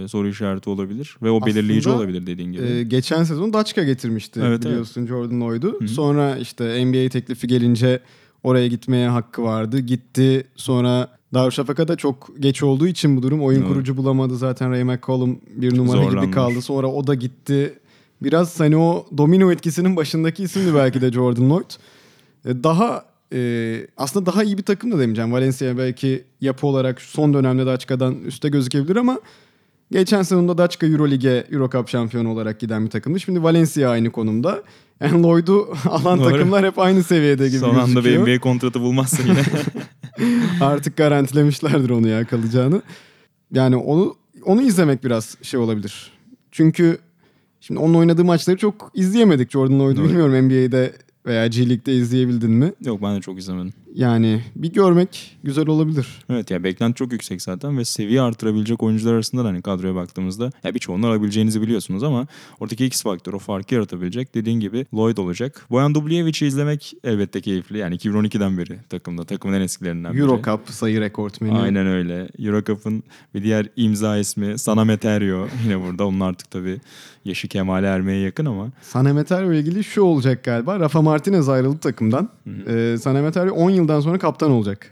e, 0.03 0.07
soru 0.07 0.27
işareti 0.27 0.69
olabilir 0.69 1.17
ve 1.23 1.29
o 1.29 1.37
Aslında, 1.37 1.45
belirleyici 1.45 1.89
olabilir 1.89 2.27
dediğin 2.27 2.51
gibi. 2.51 2.63
Ee, 2.63 2.83
geçen 2.83 3.23
sezon 3.23 3.53
Daçka 3.53 3.83
getirmişti 3.83 4.41
Evet, 4.43 4.65
biliyorsun 4.65 5.07
Jordan 5.07 5.41
Lloyd'u. 5.41 5.79
hı. 5.81 5.87
Sonra 5.87 6.37
işte 6.37 6.85
NBA 6.85 7.09
teklifi 7.09 7.47
gelince 7.47 7.99
oraya 8.43 8.67
gitmeye 8.67 9.07
hakkı 9.07 9.43
vardı. 9.43 9.79
Gitti. 9.79 10.47
Sonra 10.55 11.17
Darüşşafaka'da 11.35 11.95
çok 11.95 12.29
geç 12.39 12.63
olduğu 12.63 12.87
için 12.87 13.17
bu 13.17 13.23
durum 13.23 13.41
oyun 13.43 13.61
Doğru. 13.61 13.69
kurucu 13.69 13.97
bulamadı. 13.97 14.37
Zaten 14.37 14.71
Ray 14.71 14.83
McCollum 14.83 15.39
bir 15.55 15.77
numara 15.77 15.97
gibi 16.01 16.09
zorlanmış. 16.11 16.35
kaldı. 16.35 16.61
Sonra 16.61 16.87
o 16.87 17.07
da 17.07 17.15
gitti. 17.15 17.79
Biraz 18.23 18.59
hani 18.59 18.77
o 18.77 19.05
domino 19.17 19.51
etkisinin 19.51 19.95
başındaki 19.95 20.43
isimdi 20.43 20.75
belki 20.75 21.01
de 21.01 21.11
Jordan 21.11 21.49
Lloyd. 21.49 21.71
Ee, 22.45 22.63
Daha 22.63 23.05
e, 23.33 23.87
aslında 23.97 24.25
daha 24.25 24.43
iyi 24.43 24.57
bir 24.57 24.63
takım 24.63 24.91
da 24.91 24.99
demeyeceğim. 24.99 25.31
Valencia 25.31 25.77
belki 25.77 26.23
yapı 26.41 26.67
olarak 26.67 27.01
son 27.01 27.33
dönemde 27.33 27.65
Daçka'dan 27.65 28.15
üstte 28.15 28.49
gözükebilir 28.49 28.95
ama 28.95 29.19
geçen 29.99 30.21
sezonda 30.21 30.57
Daçka 30.57 30.87
Eurolig'e 30.87 31.47
Eurocup 31.51 31.87
şampiyonu 31.87 32.29
olarak 32.29 32.59
giden 32.59 32.85
bir 32.85 32.89
takımdı. 32.89 33.19
Şimdi 33.19 33.43
Valencia 33.43 33.89
aynı 33.89 34.11
konumda. 34.11 34.63
Yani 34.99 35.23
Lloyd'u 35.23 35.73
alan 35.89 36.19
Doğru. 36.19 36.29
takımlar 36.29 36.65
hep 36.65 36.79
aynı 36.79 37.03
seviyede 37.03 37.47
gibi 37.47 37.59
Son 37.59 37.75
anda 37.75 38.05
bir. 38.05 38.19
NBA 38.19 38.39
kontratı 38.39 38.81
bulmazsa 38.81 39.23
yine. 39.23 39.43
Artık 40.61 40.97
garantilemişlerdir 40.97 41.89
onu 41.89 42.07
ya 42.07 42.25
kalacağını. 42.25 42.81
Yani 43.51 43.75
onu 43.75 44.15
onu 44.45 44.61
izlemek 44.61 45.03
biraz 45.03 45.37
şey 45.41 45.59
olabilir. 45.59 46.11
Çünkü 46.51 46.97
şimdi 47.61 47.79
onun 47.79 47.93
oynadığı 47.93 48.25
maçları 48.25 48.57
çok 48.57 48.91
izleyemedik 48.93 49.51
Jordan 49.51 49.79
Lloyd'u. 49.79 50.03
Bilmiyorum 50.03 50.45
NBA'de 50.45 50.93
veya 51.25 51.47
G 51.47 51.69
League'de 51.69 51.95
izleyebildin 51.95 52.51
mi? 52.51 52.73
Yok 52.85 53.01
ben 53.01 53.15
de 53.15 53.21
çok 53.21 53.39
izlemedim. 53.39 53.73
Yani 53.95 54.41
bir 54.55 54.73
görmek 54.73 55.37
güzel 55.43 55.67
olabilir. 55.67 56.07
Evet 56.29 56.51
ya 56.51 56.63
beklenti 56.63 56.97
çok 56.97 57.11
yüksek 57.11 57.41
zaten 57.41 57.77
ve 57.77 57.85
seviye 57.85 58.21
artırabilecek 58.21 58.83
oyuncular 58.83 59.13
arasında 59.13 59.43
da 59.43 59.47
hani 59.47 59.61
kadroya 59.61 59.95
baktığımızda 59.95 60.51
ya 60.63 60.73
birçoğunu 60.73 61.07
alabileceğinizi 61.07 61.61
biliyorsunuz 61.61 62.03
ama 62.03 62.27
oradaki 62.59 62.85
X 62.85 63.03
faktör 63.03 63.33
o 63.33 63.39
farkı 63.39 63.75
yaratabilecek 63.75 64.35
dediğin 64.35 64.59
gibi 64.59 64.85
Lloyd 64.93 65.17
olacak. 65.17 65.65
Boyan 65.69 65.95
Dubljevic'i 65.95 66.45
izlemek 66.45 66.93
elbette 67.03 67.41
keyifli. 67.41 67.77
Yani 67.77 67.95
2012'den 67.95 68.57
beri 68.57 68.79
takımda. 68.89 69.23
Takımın 69.23 69.55
en 69.55 69.61
eskilerinden 69.61 70.13
biri. 70.13 70.21
Eurocup 70.21 70.69
sayı 70.69 71.01
rekortmeni. 71.01 71.57
Aynen 71.57 71.87
öyle. 71.87 72.29
Eurocup'ın 72.39 73.03
bir 73.33 73.43
diğer 73.43 73.67
imza 73.75 74.17
ismi 74.17 74.59
Sana 74.59 74.85
Meterio. 74.85 75.47
Yine 75.63 75.81
burada 75.81 76.07
onun 76.07 76.19
artık 76.19 76.51
tabii 76.51 76.79
yaşı 77.25 77.47
kemale 77.47 77.87
ermeye 77.87 78.21
yakın 78.21 78.45
ama 78.45 78.71
San 78.81 79.05
Emeterio 79.05 79.51
ile 79.51 79.59
ilgili 79.59 79.83
şu 79.83 80.01
olacak 80.01 80.43
galiba. 80.43 80.79
Rafa 80.79 81.01
Martinez 81.01 81.49
ayrıldı 81.49 81.77
takımdan. 81.77 82.29
Ee, 82.67 82.95
San 83.01 83.15
Emeterio 83.15 83.55
10 83.55 83.69
yıldan 83.85 83.99
sonra 83.99 84.17
kaptan 84.17 84.51
olacak. 84.51 84.91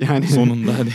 Yani 0.00 0.26
sonunda 0.26 0.72
hadi. 0.78 0.90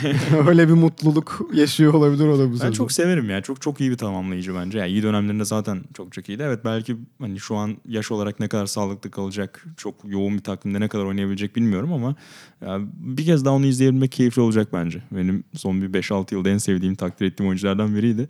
öyle 0.49 0.67
bir 0.67 0.73
mutluluk 0.73 1.49
yaşıyor 1.53 1.93
olabilir 1.93 2.27
o 2.27 2.39
da 2.39 2.47
bu 2.47 2.53
Ben 2.53 2.57
sezon. 2.57 2.71
çok 2.71 2.91
severim 2.91 3.29
ya. 3.29 3.41
Çok 3.41 3.61
çok 3.61 3.81
iyi 3.81 3.91
bir 3.91 3.97
tamamlayıcı 3.97 4.55
bence. 4.55 4.79
Yani 4.79 4.91
iyi 4.91 5.03
dönemlerinde 5.03 5.45
zaten 5.45 5.83
çok 5.93 6.13
çok 6.13 6.29
iyiydi. 6.29 6.43
Evet 6.45 6.59
belki 6.65 6.97
hani 7.21 7.39
şu 7.39 7.55
an 7.55 7.77
yaş 7.87 8.11
olarak 8.11 8.39
ne 8.39 8.47
kadar 8.47 8.65
sağlıklı 8.65 9.11
kalacak, 9.11 9.65
çok 9.77 9.95
yoğun 10.05 10.37
bir 10.37 10.43
takvimde 10.43 10.79
ne 10.79 10.87
kadar 10.87 11.03
oynayabilecek 11.03 11.55
bilmiyorum 11.55 11.93
ama 11.93 12.15
ya 12.61 12.79
bir 12.95 13.25
kez 13.25 13.45
daha 13.45 13.53
onu 13.53 13.65
izleyebilmek 13.65 14.11
keyifli 14.11 14.41
olacak 14.41 14.67
bence. 14.73 15.03
Benim 15.11 15.43
son 15.53 15.81
bir 15.81 16.01
5-6 16.01 16.33
yılda 16.33 16.49
en 16.49 16.57
sevdiğim, 16.57 16.95
takdir 16.95 17.25
ettiğim 17.25 17.49
oyunculardan 17.49 17.95
biriydi. 17.95 18.29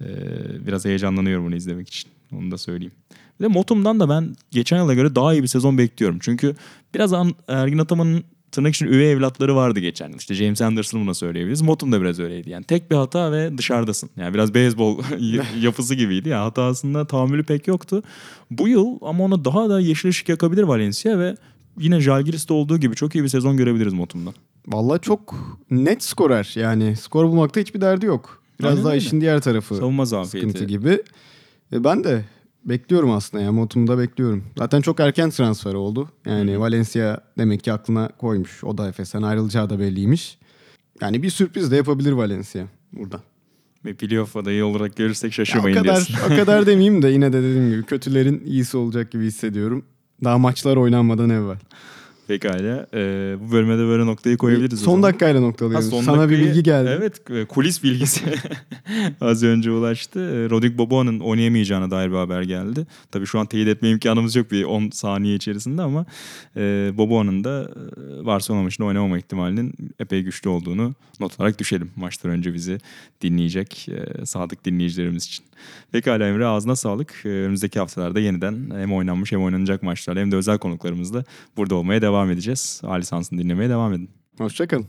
Ee, 0.00 0.06
biraz 0.66 0.84
heyecanlanıyorum 0.84 1.46
bunu 1.46 1.56
izlemek 1.56 1.88
için. 1.88 2.10
Onu 2.32 2.50
da 2.50 2.58
söyleyeyim. 2.58 2.92
De 3.40 3.46
Motum'dan 3.46 4.00
da 4.00 4.08
ben 4.08 4.36
geçen 4.50 4.78
yıla 4.78 4.94
göre 4.94 5.14
daha 5.14 5.32
iyi 5.34 5.42
bir 5.42 5.48
sezon 5.48 5.78
bekliyorum. 5.78 6.18
Çünkü 6.20 6.54
biraz 6.94 7.12
an, 7.12 7.32
Ergin 7.48 7.78
Ataman'ın 7.78 8.24
tırnak 8.52 8.74
için 8.74 8.86
üvey 8.86 9.12
evlatları 9.12 9.56
vardı 9.56 9.80
geçen 9.80 10.08
yıl. 10.08 10.18
İşte 10.18 10.34
James 10.34 10.62
Anderson'ı 10.62 11.02
buna 11.02 11.14
söyleyebiliriz. 11.14 11.62
Motum 11.62 11.92
da 11.92 12.00
biraz 12.00 12.20
öyleydi. 12.20 12.50
Yani 12.50 12.64
tek 12.64 12.90
bir 12.90 12.96
hata 12.96 13.32
ve 13.32 13.58
dışarıdasın. 13.58 14.10
Yani 14.16 14.34
biraz 14.34 14.54
beyzbol 14.54 15.02
yapısı 15.60 15.94
gibiydi. 15.94 16.28
Ya 16.28 16.44
hatasında 16.44 17.06
tahammülü 17.06 17.44
pek 17.44 17.66
yoktu. 17.68 18.02
Bu 18.50 18.68
yıl 18.68 18.86
ama 19.02 19.24
ona 19.24 19.44
daha 19.44 19.68
da 19.68 19.80
yeşil 19.80 20.08
ışık 20.08 20.28
yakabilir 20.28 20.62
Valencia 20.62 21.18
ve 21.18 21.34
yine 21.78 22.00
Jalgiris'te 22.00 22.54
olduğu 22.54 22.78
gibi 22.78 22.94
çok 22.94 23.14
iyi 23.14 23.24
bir 23.24 23.28
sezon 23.28 23.56
görebiliriz 23.56 23.92
Motum'dan. 23.92 24.34
Vallahi 24.66 25.00
çok 25.00 25.34
net 25.70 26.02
skorer. 26.02 26.52
Yani 26.56 26.96
skor 26.96 27.24
bulmakta 27.24 27.60
hiçbir 27.60 27.80
derdi 27.80 28.06
yok. 28.06 28.42
Biraz 28.60 28.70
Aynen 28.72 28.84
daha 28.84 28.92
öyle. 28.92 29.04
işin 29.04 29.20
diğer 29.20 29.40
tarafı 29.40 29.74
Savunma 29.76 30.04
zafiyeti. 30.04 30.48
sıkıntı 30.50 30.64
gibi. 30.64 31.02
E, 31.72 31.84
ben 31.84 32.04
de 32.04 32.24
bekliyorum 32.64 33.10
aslında 33.10 33.42
ya. 33.42 33.52
Motum'da 33.52 33.98
bekliyorum. 33.98 34.44
Zaten 34.58 34.80
çok 34.80 35.00
erken 35.00 35.30
transfer 35.30 35.74
oldu. 35.74 36.08
Yani 36.26 36.60
Valencia 36.60 37.20
demek 37.38 37.64
ki 37.64 37.72
aklına 37.72 38.08
koymuş. 38.08 38.64
O 38.64 38.78
da 38.78 38.88
Efes'ten 38.88 39.22
ayrılacağı 39.22 39.70
da 39.70 39.78
belliymiş. 39.78 40.38
Yani 41.00 41.22
bir 41.22 41.30
sürpriz 41.30 41.70
de 41.70 41.76
yapabilir 41.76 42.12
Valencia 42.12 42.64
burada. 42.92 43.20
Ve 43.84 43.94
playoff 43.94 44.36
adayı 44.36 44.64
olarak 44.66 44.96
görürsek 44.96 45.30
Ya 45.30 45.42
o 45.42 45.46
şaşırmayın 45.46 45.76
kadar 45.76 45.96
diyorsun. 45.96 46.16
o 46.32 46.36
kadar 46.36 46.66
demeyeyim 46.66 47.02
de 47.02 47.08
yine 47.08 47.32
de 47.32 47.42
dediğim 47.42 47.70
gibi 47.70 47.82
kötülerin 47.82 48.42
iyisi 48.46 48.76
olacak 48.76 49.10
gibi 49.10 49.24
hissediyorum. 49.26 49.84
Daha 50.24 50.38
maçlar 50.38 50.76
oynanmadan 50.76 51.30
evvel. 51.30 51.56
Pekala. 52.28 52.86
Ee, 52.94 53.36
bu 53.40 53.52
bölüme 53.52 53.74
de 53.78 53.86
böyle 53.86 54.06
noktayı 54.06 54.36
koyabiliriz. 54.36 54.80
Son 54.80 55.02
dakikayla 55.02 55.40
Ha, 55.40 55.44
noktalıyorum. 55.44 55.90
son 55.90 56.02
Sana 56.02 56.16
bir 56.16 56.20
dakikayı- 56.22 56.50
bilgi 56.50 56.62
geldi. 56.62 56.90
Evet 56.98 57.30
e, 57.30 57.44
kulis 57.44 57.82
bilgisi 57.82 58.20
az 59.20 59.42
önce 59.42 59.70
ulaştı. 59.70 60.20
E, 60.20 60.50
Rodrik 60.50 60.78
Boboa'nın 60.78 61.20
oynayamayacağına 61.20 61.90
dair 61.90 62.10
bir 62.10 62.16
haber 62.16 62.42
geldi. 62.42 62.86
Tabii 63.12 63.26
şu 63.26 63.38
an 63.38 63.46
teyit 63.46 63.68
etme 63.68 63.90
imkanımız 63.90 64.36
yok 64.36 64.50
bir 64.50 64.64
10 64.64 64.90
saniye 64.90 65.34
içerisinde 65.34 65.82
ama 65.82 66.06
e, 66.56 66.92
Boboa'nın 66.94 67.44
da 67.44 67.70
e, 68.22 68.26
Barcelona 68.26 68.62
maçında 68.62 68.86
oynamama 68.86 69.18
ihtimalinin 69.18 69.74
epey 70.00 70.22
güçlü 70.22 70.50
olduğunu 70.50 70.94
not 71.20 71.40
olarak 71.40 71.58
düşelim. 71.58 71.90
Maçtan 71.96 72.30
önce 72.30 72.54
bizi 72.54 72.78
dinleyecek 73.22 73.88
e, 73.88 74.26
sadık 74.26 74.64
dinleyicilerimiz 74.64 75.24
için. 75.24 75.44
Pekala 75.92 76.26
Emre 76.28 76.46
ağzına 76.46 76.76
sağlık. 76.76 77.26
Önümüzdeki 77.26 77.78
haftalarda 77.78 78.20
yeniden 78.20 78.70
hem 78.74 78.92
oynanmış 78.92 79.32
hem 79.32 79.42
oynanacak 79.44 79.82
maçlarla 79.82 80.20
hem 80.20 80.32
de 80.32 80.36
özel 80.36 80.58
konuklarımızla 80.58 81.24
burada 81.56 81.74
olmaya 81.74 82.02
devam 82.14 82.30
edeceğiz. 82.30 82.80
A 82.84 82.94
lisansını 82.94 83.38
dinlemeye 83.38 83.70
devam 83.70 83.92
edin. 83.92 84.10
Hoşçakalın. 84.38 84.86